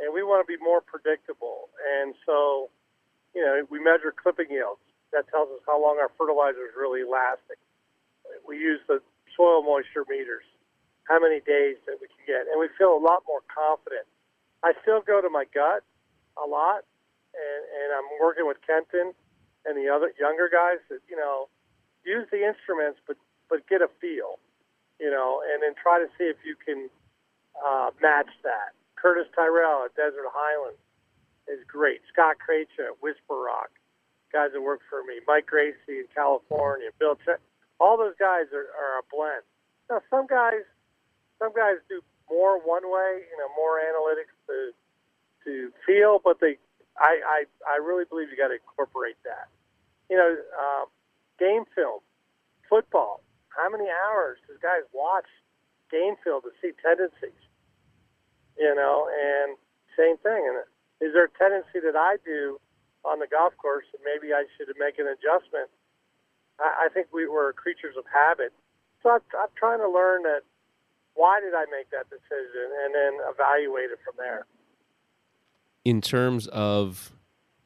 [0.00, 1.68] and we want to be more predictable.
[1.84, 2.72] And so,
[3.36, 4.80] you know, we measure clipping yields.
[5.12, 7.60] That tells us how long our fertilizer is really lasting.
[8.48, 9.04] We use the
[9.36, 10.46] soil moisture meters,
[11.04, 14.06] how many days that we can get, and we feel a lot more confident.
[14.62, 15.82] I still go to my gut
[16.38, 16.86] a lot,
[17.34, 19.12] and, and I'm working with Kenton
[19.66, 21.48] and the other younger guys that you know
[22.04, 23.16] use the instruments, but
[23.48, 24.38] but get a feel,
[24.98, 26.88] you know, and then try to see if you can
[27.58, 28.72] uh, match that.
[28.96, 30.78] Curtis Tyrell at Desert Highlands
[31.48, 32.00] is great.
[32.12, 33.70] Scott Krejci at Whisper Rock,
[34.32, 35.18] guys that work for me.
[35.26, 36.90] Mike Gracie in California.
[36.98, 37.40] Bill, Ch-
[37.80, 39.42] all those guys are, are a blend.
[39.88, 40.62] Now some guys,
[41.40, 44.70] some guys do more one way, you know, more analytics to
[45.44, 46.58] to feel, but they,
[47.00, 49.48] I, I, I really believe you got to incorporate that.
[50.08, 50.86] You know, um,
[51.38, 52.00] game film,
[52.68, 53.24] football.
[53.48, 55.26] How many hours does guys watch
[55.90, 57.40] game film to see tendencies?
[58.60, 59.56] you know, and
[59.96, 60.44] same thing.
[60.44, 60.60] And
[61.00, 62.60] is there a tendency that I do
[63.08, 65.72] on the golf course and maybe I should make an adjustment?
[66.60, 68.52] I, I think we were creatures of habit.
[69.02, 70.44] So I'm, I'm trying to learn that
[71.16, 74.44] why did I make that decision and then evaluate it from there.
[75.84, 77.12] In terms of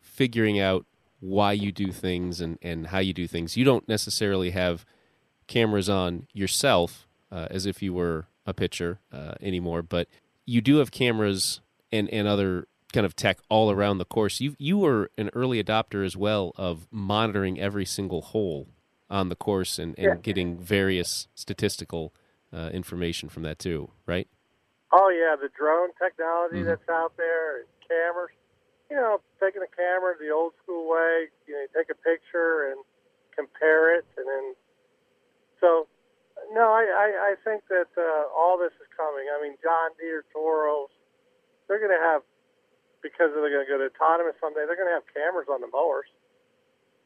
[0.01, 0.87] figuring out
[1.21, 4.85] why you do things and, and how you do things, you don't necessarily have
[5.47, 10.09] cameras on yourself uh, as if you were a pitcher uh, anymore, but
[10.45, 14.41] you do have cameras and, and other kind of tech all around the course.
[14.41, 18.69] You you were an early adopter as well of monitoring every single hole
[19.11, 20.15] on the course and, and yeah.
[20.17, 22.15] getting various statistical
[22.53, 24.29] uh, information from that too, right?
[24.95, 26.67] Oh yeah, the drone technology Mhm.
[26.67, 28.31] that's out there, and cameras.
[28.91, 31.31] You know, taking a camera the old school way.
[31.47, 32.85] You know, you take a picture and
[33.35, 34.57] compare it, and then.
[35.61, 35.89] So,
[36.53, 39.27] no, I I, I think that uh, all this is coming.
[39.35, 40.91] I mean, John Deere, Toros,
[41.67, 42.23] they're going to have
[43.03, 44.65] because they're going to go to autonomous someday.
[44.67, 46.07] They're going to have cameras on the mowers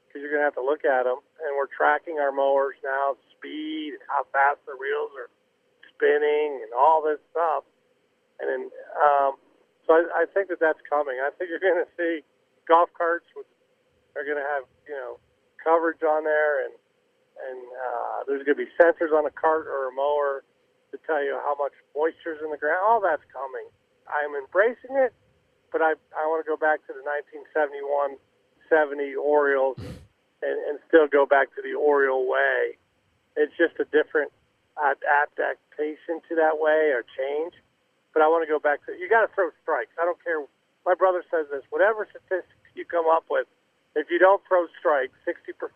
[0.09, 3.17] because you're going to have to look at them, and we're tracking our mowers now,
[3.37, 5.31] speed how fast the reels are
[5.95, 7.65] spinning and all this stuff.
[8.41, 9.35] And um,
[9.87, 11.19] so I, I think that that's coming.
[11.19, 12.23] I think you're going to see
[12.69, 13.47] golf carts with
[14.17, 15.19] are going to have you know
[15.63, 16.75] coverage on there, and
[17.49, 20.43] and uh, there's going to be sensors on a cart or a mower
[20.91, 22.83] to tell you how much moisture's in the ground.
[22.83, 23.67] All that's coming.
[24.09, 25.13] I'm embracing it,
[25.71, 28.19] but I I want to go back to the 1971,
[28.69, 29.79] 70 Orioles,
[30.43, 32.79] and and still go back to the Oriole way.
[33.37, 34.33] It's just a different
[34.75, 37.55] ad- adaptation to that way or change.
[38.13, 39.93] But I want to go back to you got to throw strikes.
[40.01, 40.41] I don't care.
[40.87, 41.63] My brother says this.
[41.71, 43.47] Whatever statistics you come up with,
[43.95, 45.69] if you don't throw strikes, 64%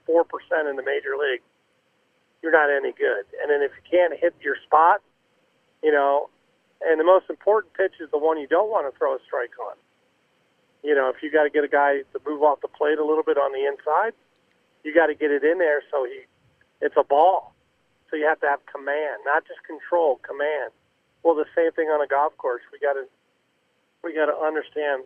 [0.70, 1.42] in the major league,
[2.42, 3.26] you're not any good.
[3.40, 5.00] And then if you can't hit your spot,
[5.82, 6.30] you know,
[6.82, 9.54] and the most important pitch is the one you don't want to throw a strike
[9.58, 9.76] on.
[10.82, 13.04] You know, if you got to get a guy to move off the plate a
[13.04, 14.14] little bit on the inside,
[14.82, 16.26] you got to get it in there so he,
[16.80, 17.54] it's a ball.
[18.10, 20.74] So you have to have command, not just control, command.
[21.22, 22.62] Well, the same thing on a golf course.
[22.72, 23.06] We got to,
[24.02, 25.04] we got to understand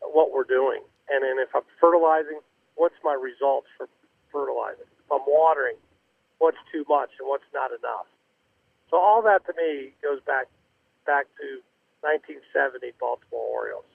[0.00, 0.80] what we're doing.
[1.08, 2.40] And then if I'm fertilizing,
[2.76, 3.88] what's my results for
[4.32, 4.88] fertilizing?
[4.88, 5.76] If I'm watering,
[6.38, 8.08] what's too much and what's not enough?
[8.90, 10.48] So all that to me goes back
[11.04, 11.60] back to
[12.00, 13.88] 1970 Baltimore Orioles.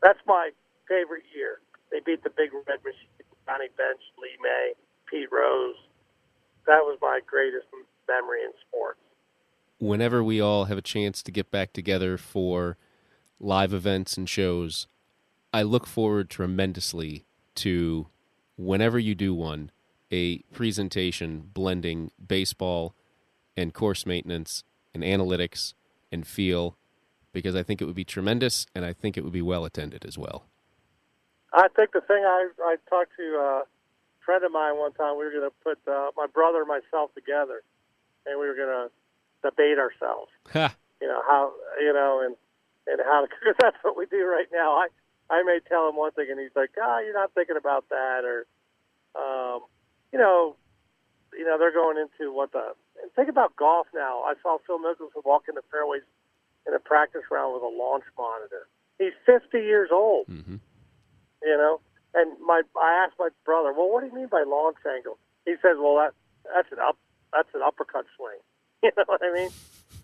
[0.00, 0.50] That's my
[0.88, 1.60] favorite year.
[1.92, 3.12] They beat the Big Red Machine,
[3.44, 4.72] Johnny Bench, Lee May,
[5.08, 5.76] Pete Rose.
[6.68, 7.68] That was my greatest
[8.08, 9.00] memory in sports.
[9.78, 12.76] Whenever we all have a chance to get back together for
[13.38, 14.86] live events and shows,
[15.52, 17.24] I look forward tremendously
[17.56, 18.08] to
[18.56, 19.70] whenever you do one,
[20.10, 22.94] a presentation blending baseball
[23.56, 25.74] and course maintenance and analytics
[26.10, 26.76] and feel
[27.32, 30.04] because I think it would be tremendous and I think it would be well attended
[30.04, 30.44] as well.
[31.52, 33.62] I think the thing I I talked to a
[34.28, 35.16] friend of mine one time.
[35.16, 37.62] We were going to put uh, my brother and myself together,
[38.26, 38.90] and we were going to
[39.42, 40.30] debate ourselves.
[40.52, 40.74] Ha!
[41.00, 42.36] You know how you know and
[42.86, 44.72] and how because that's what we do right now.
[44.72, 44.88] I
[45.30, 48.24] I may tell him one thing, and he's like, "Ah, you're not thinking about that,"
[48.24, 48.46] or
[49.14, 49.62] um,
[50.12, 50.56] you know,
[51.32, 54.22] you know, they're going into what the and think about golf now.
[54.26, 56.02] I saw Phil Mickelson walk in the fairways
[56.66, 58.66] in a practice round with a launch monitor.
[58.98, 60.56] He's 50 years old hmm
[61.42, 61.80] you know.
[62.14, 65.18] And my, I asked my brother, well, what do you mean by launch angle?
[65.44, 66.12] He says, well, that
[66.54, 66.96] that's an up,
[67.32, 68.40] that's an uppercut swing.
[68.82, 69.50] You know what I mean?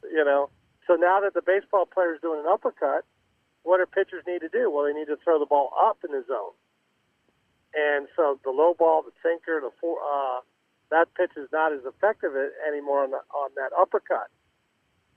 [0.03, 0.51] You know.
[0.87, 3.05] So now that the baseball player's doing an uppercut,
[3.63, 4.71] what do pitchers need to do?
[4.71, 6.53] Well, they need to throw the ball up in the zone.
[7.75, 10.41] And so the low ball, the sinker, the four, uh,
[10.91, 12.33] that pitch is not as effective
[12.69, 14.29] anymore on the, on that uppercut.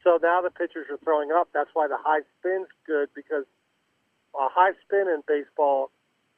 [0.03, 1.49] So now the pitchers are throwing up.
[1.53, 3.45] That's why the high spin's good because
[4.33, 5.91] a high spin in baseball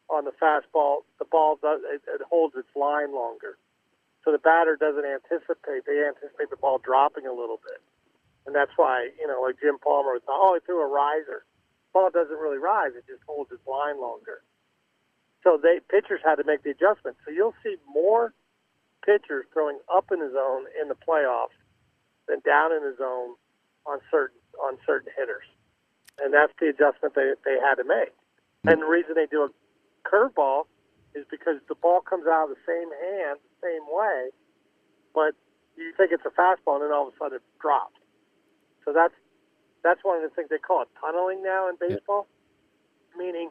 [0.10, 3.58] on the fastball, the ball does it, it holds its line longer.
[4.30, 7.82] So the batter doesn't anticipate; they anticipate the ball dropping a little bit,
[8.46, 11.50] and that's why you know, like Jim Palmer thought, oh, he threw a riser.
[11.94, 14.46] Ball doesn't really rise; it just holds its line longer.
[15.44, 17.18] So they pitchers had to make the adjustment.
[17.26, 18.36] So you'll see more
[19.04, 21.58] pitchers throwing up in the zone in the playoffs
[22.28, 23.34] than down in the zone
[23.90, 25.50] on certain on certain hitters,
[26.22, 28.14] and that's the adjustment they they had to make.
[28.70, 29.50] And the reason they do a
[30.06, 30.70] curveball
[31.16, 34.30] is because the ball comes out of the same hand, the same way,
[35.14, 35.34] but
[35.76, 37.98] you think it's a fastball, and then all of a sudden it drops.
[38.86, 39.14] So that's
[39.84, 42.28] that's one of the things they call it tunneling now in baseball,
[43.18, 43.50] meaning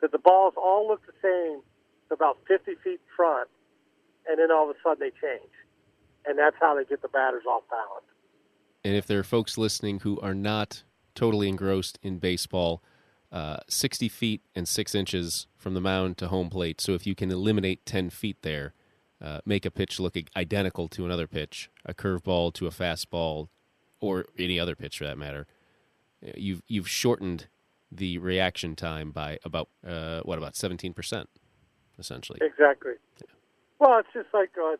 [0.00, 1.60] that the balls all look the same
[2.10, 3.48] about 50 feet front,
[4.28, 5.52] and then all of a sudden they change,
[6.24, 8.06] and that's how they get the batters off balance.
[8.84, 12.82] And if there are folks listening who are not totally engrossed in baseball,
[13.32, 16.80] uh, 60 feet and six inches from the mound to home plate.
[16.80, 18.74] So if you can eliminate 10 feet there,
[19.20, 23.48] uh, make a pitch look identical to another pitch, a curveball to a fastball,
[24.00, 25.46] or any other pitch for that matter,
[26.34, 27.46] you've you've shortened
[27.90, 31.28] the reaction time by about uh, what about 17 percent,
[31.98, 32.38] essentially.
[32.42, 32.92] Exactly.
[33.78, 34.76] Well, it's just like uh,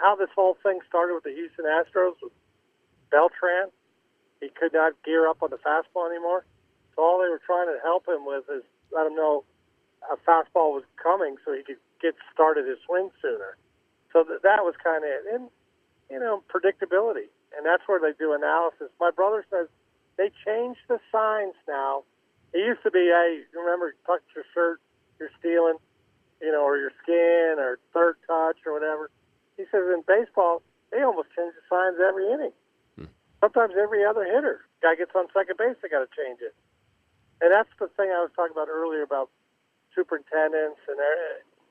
[0.00, 2.32] how this whole thing started with the Houston Astros with
[3.10, 3.70] Beltran.
[4.40, 6.44] He could not gear up on the fastball anymore.
[6.96, 9.44] So all they were trying to help him with is let him know
[10.10, 13.56] a fastball was coming so he could get started his swing sooner.
[14.12, 15.22] So th- that was kind of it.
[15.28, 15.50] And,
[16.10, 17.28] you know, predictability.
[17.56, 18.88] and that's where they do analysis.
[19.00, 19.68] My brother says
[20.16, 22.04] they changed the signs now.
[22.52, 24.80] It used to be, hey, remember, touch your shirt,
[25.18, 25.76] you're stealing,
[26.40, 29.10] you know, or your skin, or third touch, or whatever.
[29.56, 32.52] He says in baseball, they almost change the signs every inning.
[32.96, 33.10] Hmm.
[33.40, 36.54] Sometimes every other hitter, guy gets on second base, they got to change it.
[37.40, 39.28] And that's the thing I was talking about earlier about
[39.94, 40.98] superintendents, and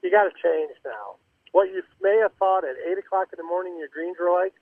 [0.03, 1.18] you got to change now.
[1.51, 4.53] What you may have thought at eight o'clock in the morning your greens were like,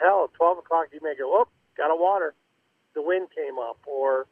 [0.00, 1.46] hell, at twelve o'clock you may go, oh,
[1.76, 2.34] got a water,
[2.94, 4.26] the wind came up, or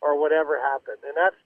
[0.00, 1.36] or whatever happened, and that's.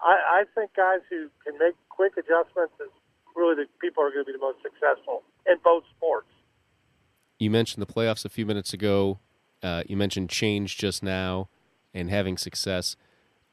[0.00, 2.92] I, I think guys who can make quick adjustments is
[3.34, 6.28] really the people are going to be the most successful in both sports.
[7.40, 9.18] You mentioned the playoffs a few minutes ago.
[9.60, 11.48] Uh, you mentioned change just now
[11.94, 12.96] and having success.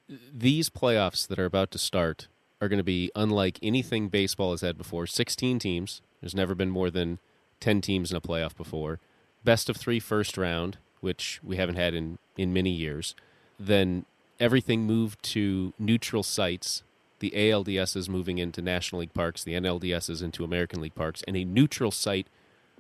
[0.08, 2.28] These playoffs that are about to start
[2.62, 5.08] are going to be unlike anything baseball has had before.
[5.08, 6.02] 16 teams.
[6.22, 7.20] There's never been more than
[7.60, 9.00] 10 teams in a playoff before.
[9.44, 13.16] Best of three first round, which we haven't had in, in many years.
[13.60, 14.06] Then
[14.40, 16.84] everything moved to neutral sites.
[17.20, 21.24] The ALDS is moving into National League parks, the NLDS is into American League parks,
[21.28, 22.28] and a neutral site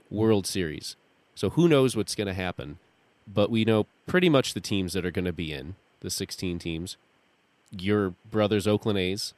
[0.10, 0.96] World Series.
[1.36, 2.80] So who knows what's going to happen?
[3.28, 6.60] But we know pretty much the teams that are going to be in the 16
[6.60, 6.98] teams.
[7.72, 9.34] Your brothers, Oakland A's,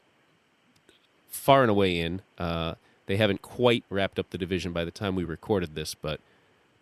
[1.30, 2.22] far and away in.
[2.38, 2.76] Uh,
[3.06, 6.20] they haven't quite wrapped up the division by the time we recorded this, but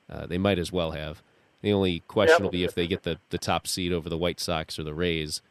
[0.09, 1.21] uh, they might as well have.
[1.61, 2.41] The only question yep.
[2.41, 4.93] will be if they get the, the top seed over the White Sox or the
[4.93, 5.41] Rays.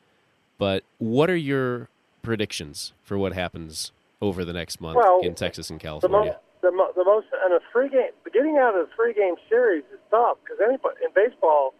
[0.59, 1.89] But what are your
[2.23, 6.39] predictions for what happens over the next month well, in Texas and California?
[6.61, 9.15] The, mo- the, mo- the most and a three game getting out of a three
[9.15, 11.75] game series is tough because anybody in baseball,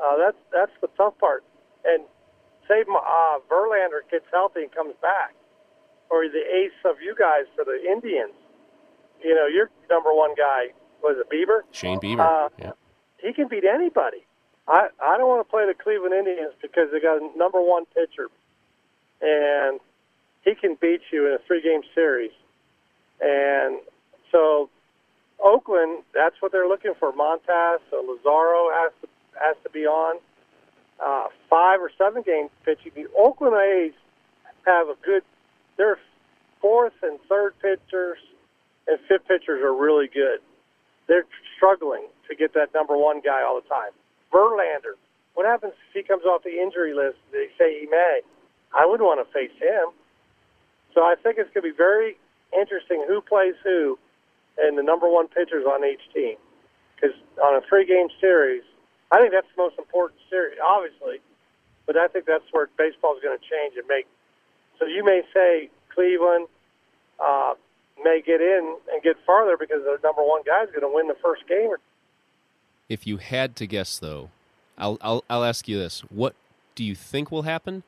[0.00, 1.44] uh, that's that's the tough part.
[1.84, 2.04] And
[2.68, 5.34] say uh, Verlander gets healthy and comes back,
[6.08, 8.32] or the ace of you guys for the Indians.
[9.22, 10.72] You know, your number one guy
[11.02, 11.60] was it Bieber?
[11.72, 12.24] Shane Bieber.
[12.24, 12.72] Uh, yeah.
[13.18, 14.24] He can beat anybody.
[14.66, 17.84] I I don't want to play the Cleveland Indians because they got a number one
[17.86, 18.28] pitcher,
[19.20, 19.80] and
[20.44, 22.32] he can beat you in a three game series.
[23.20, 23.78] And
[24.32, 24.70] so
[25.42, 27.12] Oakland, that's what they're looking for.
[27.12, 29.08] Montas, so Luzardo has to
[29.40, 30.18] has to be on.
[31.02, 32.92] Uh, five or seven game pitching.
[32.94, 33.92] The Oakland A's
[34.66, 35.22] have a good
[35.76, 35.98] their
[36.60, 38.18] fourth and third pitchers
[38.86, 40.38] and fifth pitchers are really good.
[41.08, 41.26] They're
[41.56, 43.90] struggling to get that number one guy all the time.
[44.32, 44.94] Verlander,
[45.34, 47.18] what happens if he comes off the injury list?
[47.32, 48.20] They say he may.
[48.72, 49.90] I wouldn't want to face him.
[50.94, 52.16] So I think it's going to be very
[52.52, 53.98] interesting who plays who
[54.58, 56.36] and the number one pitchers on each team.
[56.94, 58.62] Because on a three-game series,
[59.10, 61.20] I think that's the most important series, obviously.
[61.86, 64.06] But I think that's where baseball is going to change and make
[64.82, 66.48] so you may say Cleveland
[67.24, 67.54] uh,
[68.02, 71.06] may get in and get farther because the number one guy is going to win
[71.06, 71.70] the first game.
[72.88, 74.30] If you had to guess, though,
[74.76, 76.34] I'll, I'll I'll ask you this: What
[76.74, 77.84] do you think will happen,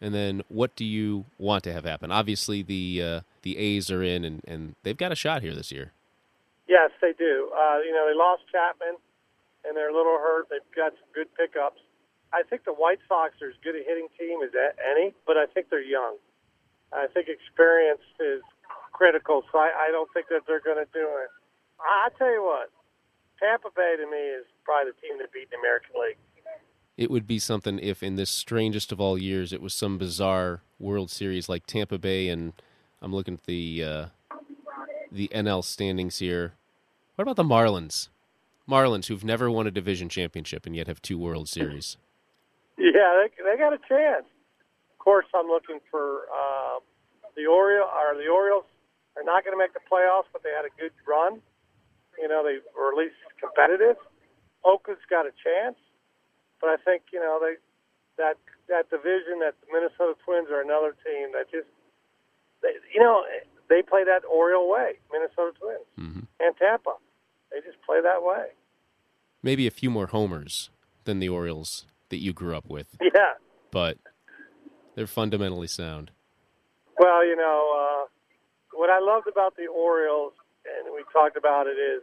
[0.00, 2.12] and then what do you want to have happen?
[2.12, 5.72] Obviously, the uh, the A's are in, and, and they've got a shot here this
[5.72, 5.92] year.
[6.68, 7.50] Yes, they do.
[7.54, 8.98] Uh, you know, they lost Chapman,
[9.64, 10.50] and they're a little hurt.
[10.50, 11.80] They've got some good pickups.
[12.34, 14.50] I think the White Sox are as good a hitting team as
[14.82, 16.18] any, but I think they're young.
[16.92, 18.42] I think experience is
[18.92, 21.30] critical, so I, I don't think that they're going to do it.
[21.80, 22.70] I, tell you what,
[23.38, 26.16] Tampa Bay to me is probably the team that beat the American League.
[26.96, 30.62] It would be something if, in this strangest of all years, it was some bizarre
[30.78, 32.54] World Series like Tampa Bay, and
[33.02, 34.06] I'm looking at the uh,
[35.16, 36.54] the NL standings here.
[37.16, 38.08] What about the Marlins?
[38.68, 41.96] Marlins, who've never won a division championship and yet have two World Series.
[42.78, 46.84] Yeah, they, they got a chance Of course, I'm looking for uh,
[47.32, 47.88] the Orioles.
[47.88, 48.68] Are the Orioles
[49.16, 51.40] are not going to make the playoffs, but they had a good run.
[52.20, 53.96] You know, they were at least competitive.
[54.60, 55.80] Oakland's got a chance,
[56.60, 57.56] but I think you know they
[58.20, 58.36] that
[58.68, 61.72] that division that the Minnesota Twins are another team that just
[62.60, 63.24] they, you know
[63.68, 66.20] they play that Oriole way, Minnesota Twins mm-hmm.
[66.40, 66.94] and Tampa.
[67.50, 68.46] They just play that way.
[69.42, 70.70] Maybe a few more homers
[71.04, 72.96] than the Orioles that you grew up with.
[73.00, 73.34] Yeah,
[73.70, 73.98] but
[74.94, 76.10] they're fundamentally sound.
[76.98, 78.06] Well, you know, uh,
[78.72, 80.32] what I loved about the Orioles,
[80.64, 82.02] and we talked about it, is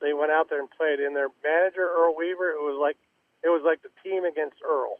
[0.00, 1.00] they went out there and played.
[1.00, 2.96] And their manager Earl Weaver, it was like
[3.44, 4.98] it was like the team against Earl.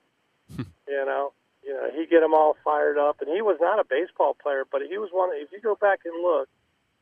[0.88, 1.32] you know,
[1.68, 4.64] you know, he get them all fired up, and he was not a baseball player,
[4.64, 5.28] but he was one.
[5.34, 6.48] If you go back and look,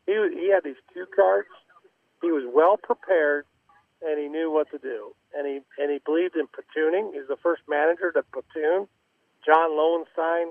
[0.06, 1.46] he he had these cue cards.
[2.20, 3.46] He was well prepared,
[4.02, 5.14] and he knew what to do.
[5.38, 7.14] And he and he believed in platooning.
[7.14, 8.88] He's the first manager to platoon
[9.46, 10.50] John Lowenstein.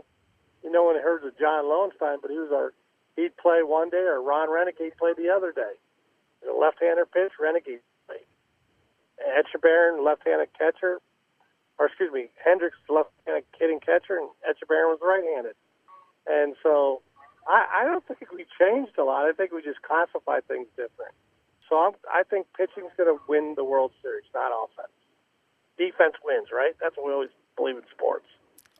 [0.63, 2.71] You know one heard of John Lowenstein, but he was our
[3.17, 5.75] he'd play one day, or Ron Roenicke played the other day.
[6.39, 8.23] The left-hander pitch, Roenicke played.
[9.19, 10.99] Etchebarren, left-handed catcher,
[11.77, 15.55] or excuse me, Hendricks left-handed hitting catcher, and Etchebarren was right-handed.
[16.27, 17.01] And so
[17.47, 19.25] I, I don't think we changed a lot.
[19.25, 21.13] I think we just classified things different.
[21.69, 24.93] So I'm, I think pitching's going to win the World Series, not offense.
[25.77, 26.73] Defense wins, right?
[26.81, 28.25] That's what we always believe in sports.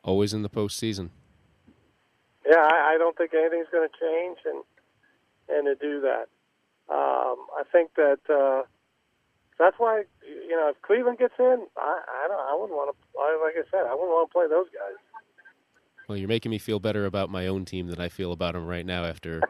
[0.02, 1.10] Always in the postseason.
[2.48, 4.62] Yeah, I, I don't think anything's going to change, and
[5.48, 6.26] and to do that,
[6.88, 8.62] um, I think that uh,
[9.58, 12.96] that's why you know if Cleveland gets in, I I, don't, I wouldn't want to.
[13.16, 14.96] Like I said, I wouldn't want to play those guys.
[16.08, 18.66] Well, you're making me feel better about my own team than I feel about them
[18.66, 19.40] right now after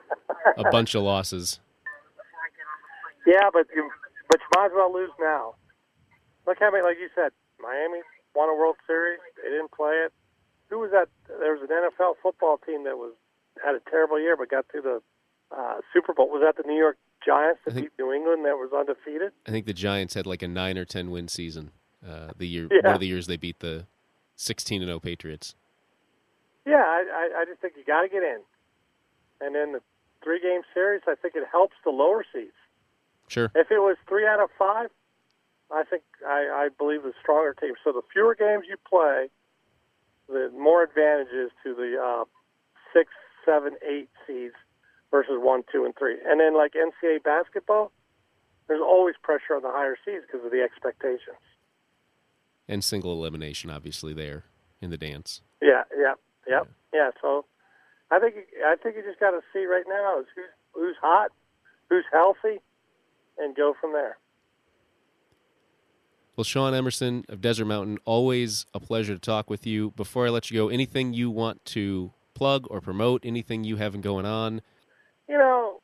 [0.56, 1.60] a bunch of losses.
[3.26, 3.90] Yeah, but you
[4.30, 5.54] but you might as well lose now.
[6.46, 8.00] Look how many, like you said, Miami
[8.34, 9.18] won a World Series.
[9.42, 10.12] They didn't play it.
[10.70, 11.08] Who was that?
[11.28, 13.12] There was an NFL football team that was
[13.64, 15.02] had a terrible year but got to the
[15.50, 16.30] uh, Super Bowl.
[16.30, 19.32] Was that the New York Giants that think, beat New England that was undefeated?
[19.46, 21.70] I think the Giants had like a nine or ten win season.
[22.06, 22.80] Uh, the year Yeah.
[22.84, 23.86] one of the years they beat the
[24.36, 25.54] sixteen and zero Patriots.
[26.66, 27.04] Yeah, I,
[27.36, 28.40] I, I just think you got to get in.
[29.40, 29.80] And then the
[30.22, 32.52] three game series, I think it helps the lower seeds.
[33.28, 33.50] Sure.
[33.54, 34.90] If it was three out of five,
[35.72, 37.74] I think I, I believe the stronger team.
[37.84, 39.28] So the fewer games you play,
[40.28, 42.24] the more advantages to the uh,
[42.92, 43.10] six,
[43.44, 44.54] seven, eight seeds
[45.10, 46.16] versus one, two, and three.
[46.26, 47.92] And then like NCAA basketball,
[48.68, 51.40] there's always pressure on the higher seeds because of the expectations.
[52.68, 54.44] And single elimination, obviously, there
[54.80, 55.42] in the dance.
[55.62, 56.14] Yeah, yeah,
[56.48, 57.10] yeah, yeah.
[57.22, 57.44] So
[58.10, 58.34] I think
[58.66, 61.30] I think you just got to see right now is who's who's hot,
[61.88, 62.60] who's healthy,
[63.38, 64.18] and go from there.
[66.36, 69.92] Well, Shawn Emerson of Desert Mountain, always a pleasure to talk with you.
[69.92, 73.98] Before I let you go, anything you want to plug or promote, anything you have
[74.02, 74.60] going on?
[75.28, 75.80] You know,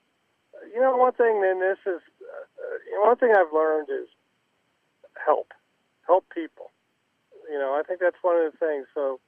[0.74, 1.40] you know one thing.
[1.42, 4.08] Then this is uh, one thing I've learned is
[5.24, 5.52] help,
[6.06, 6.70] help people.
[7.50, 8.86] You know, I think that's one of the things.
[8.94, 9.20] So,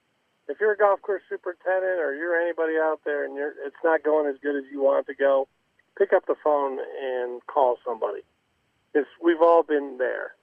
[0.48, 4.02] if you're a golf course superintendent or you're anybody out there and you're it's not
[4.02, 5.48] going as good as you want it to go,
[5.98, 8.22] pick up the phone and call somebody.
[8.92, 10.34] Because we've all been there,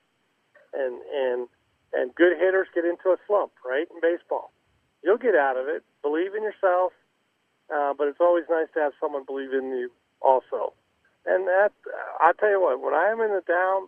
[0.74, 1.48] and and
[1.94, 3.88] and good hitters get into a slump, right?
[3.94, 4.52] In baseball,
[5.04, 5.84] you'll get out of it.
[6.02, 6.92] Believe in yourself,
[7.74, 9.92] uh, but it's always nice to have someone believe in you
[10.22, 10.74] also.
[11.26, 11.72] And that
[12.20, 13.88] I tell you what, when I am in the down,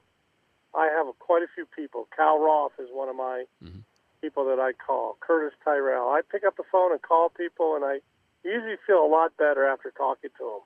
[0.75, 2.07] I have quite a few people.
[2.15, 3.83] Cal Roth is one of my Mhm.
[4.21, 5.17] people that I call.
[5.19, 6.09] Curtis Tyrrell.
[6.09, 8.01] I pick up the phone and call people, and I
[8.43, 10.61] usually feel a lot better after talking to them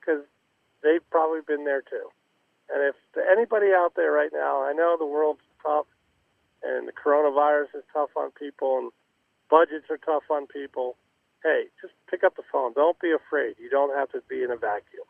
[0.00, 0.24] because
[0.82, 2.10] they've probably been there too.
[2.68, 2.96] And if
[3.30, 5.86] anybody out there right now, I know the world's tough,
[6.62, 8.92] and the coronavirus is tough on people, and
[9.48, 10.96] budgets are tough on people.
[11.42, 12.72] Hey, just pick up the phone.
[12.72, 13.56] Don't be afraid.
[13.58, 15.06] You don't have to be in a vacuum.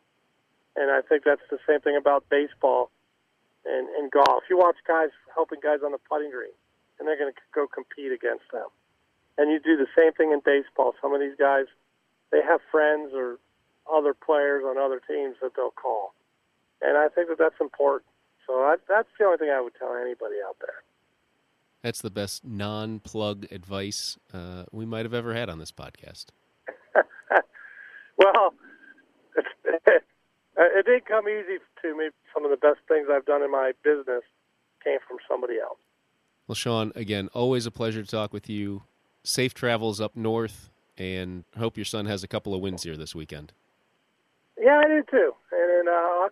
[0.77, 2.91] And I think that's the same thing about baseball
[3.65, 4.45] and, and golf.
[4.51, 6.53] You watch guys helping guys on the putting green,
[6.99, 8.69] and they're going to go compete against them.
[9.39, 10.95] And you do the same thing in baseball.
[11.01, 11.67] Some of these guys,
[12.31, 13.39] they have friends or
[13.89, 16.13] other players on other teams that they'll call.
[16.83, 18.09] And I think that that's important.
[18.47, 20.85] So that, that's the only thing I would tell anybody out there.
[21.87, 26.25] That's the best non plug advice uh, we might have ever had on this podcast.
[28.19, 28.55] Well,
[29.37, 29.49] it's,
[30.57, 32.09] it didn't come easy to me.
[32.35, 34.23] Some of the best things I've done in my business
[34.83, 35.79] came from somebody else.
[36.49, 38.83] Well, Shawn, again, always a pleasure to talk with you.
[39.23, 43.15] Safe travels up north, and hope your son has a couple of wins here this
[43.15, 43.53] weekend.
[44.59, 45.35] Yeah, I do too.
[45.53, 46.31] And uh, I'll,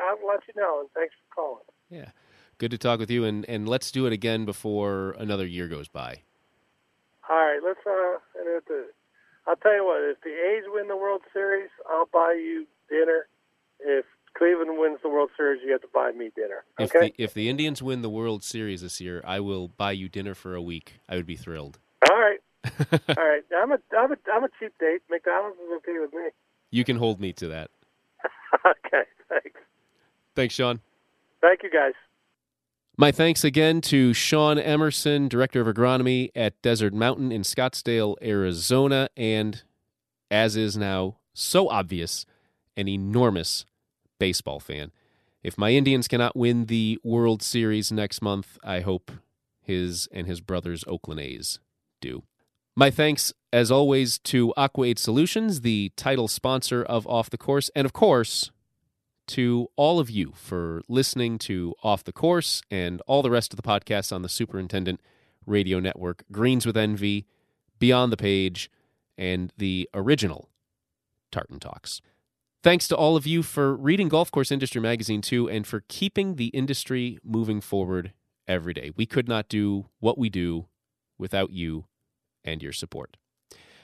[0.00, 0.80] I'll let you know.
[0.80, 1.64] And thanks for calling.
[1.90, 2.10] Yeah.
[2.58, 5.88] Good to talk with you, and, and let's do it again before another year goes
[5.88, 6.22] by.
[7.28, 7.80] All right, let's.
[7.86, 8.18] Uh,
[8.66, 8.86] the,
[9.46, 10.00] I'll tell you what.
[10.02, 13.26] If the A's win the World Series, I'll buy you dinner.
[13.80, 14.06] If
[14.38, 16.64] Cleveland wins the World Series, you have to buy me dinner.
[16.78, 17.12] If Okay.
[17.16, 20.34] the if the Indians win the World Series this year, I will buy you dinner
[20.34, 20.94] for a week.
[21.08, 21.78] I would be thrilled.
[22.10, 22.38] All right.
[23.18, 23.42] All right.
[23.54, 25.02] I'm a I'm a I'm a cheap date.
[25.10, 26.30] McDonald's is okay with me.
[26.70, 27.70] you can hold me to that.
[28.66, 29.04] okay.
[29.28, 29.60] Thanks.
[30.34, 30.80] Thanks, Shawn.
[31.42, 31.92] Thank you, guys.
[32.98, 39.10] My thanks again to Shawn Emerson, Director of Agronomy at Desert Mountain in Scottsdale, Arizona,
[39.14, 39.62] and,
[40.30, 42.24] as is now so obvious,
[42.74, 43.66] an enormous
[44.18, 44.92] baseball fan.
[45.42, 49.10] If my Indians cannot win the World Series next month, I hope
[49.60, 51.58] his and his brother's Oakland A's
[52.00, 52.22] do.
[52.74, 57.84] My thanks, as always, to AquaAid Solutions, the title sponsor of Off the Course, and
[57.84, 58.52] of course,
[59.28, 63.56] to all of you for listening to Off the Course and all the rest of
[63.56, 65.00] the podcasts on the Superintendent
[65.46, 67.26] Radio Network, Greens with Envy,
[67.78, 68.70] Beyond the Page,
[69.16, 70.48] and the original
[71.30, 72.00] Tartan Talks.
[72.62, 76.34] Thanks to all of you for reading Golf Course Industry Magazine too and for keeping
[76.34, 78.12] the industry moving forward
[78.48, 78.90] every day.
[78.96, 80.66] We could not do what we do
[81.18, 81.86] without you
[82.44, 83.16] and your support.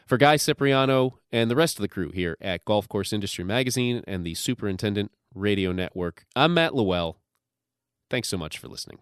[0.06, 4.02] For Guy Cipriano and the rest of the crew here at Golf Course Industry Magazine
[4.06, 6.24] and the Superintendent Radio Network.
[6.36, 7.16] I'm Matt LaWell.
[8.10, 8.98] Thanks so much for listening.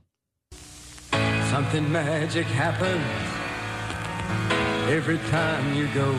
[1.51, 3.05] Something magic happens
[4.89, 6.11] every time you go.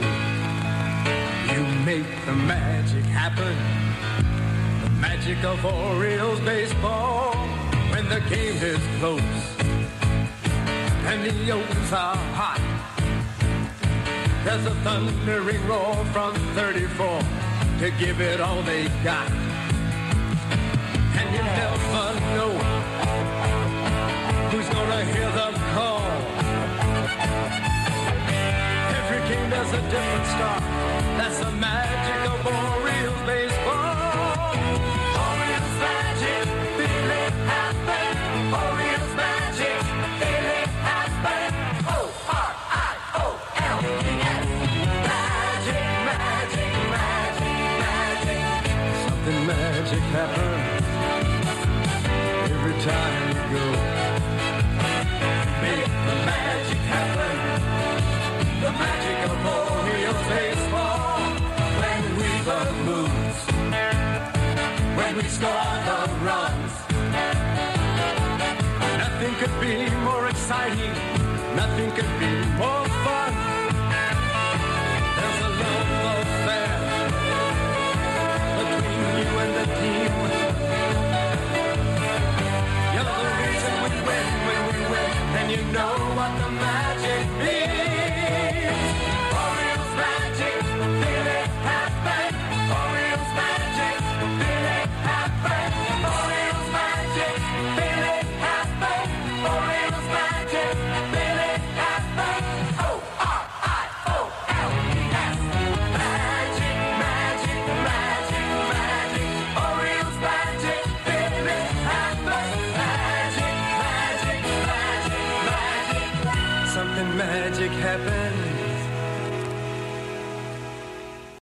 [1.54, 3.56] You make the magic happen.
[4.84, 7.34] The magic of Orioles baseball
[7.92, 9.22] when the game is close
[11.12, 12.62] and the O's are hot.
[14.44, 17.22] There's a thundering roar from 34
[17.80, 19.30] to give it all they got
[21.20, 22.04] and you never
[22.36, 22.54] know
[24.52, 26.04] who's gonna hear the call.
[28.98, 30.60] Every king has a different star.
[31.18, 32.91] That's the magic of Orient.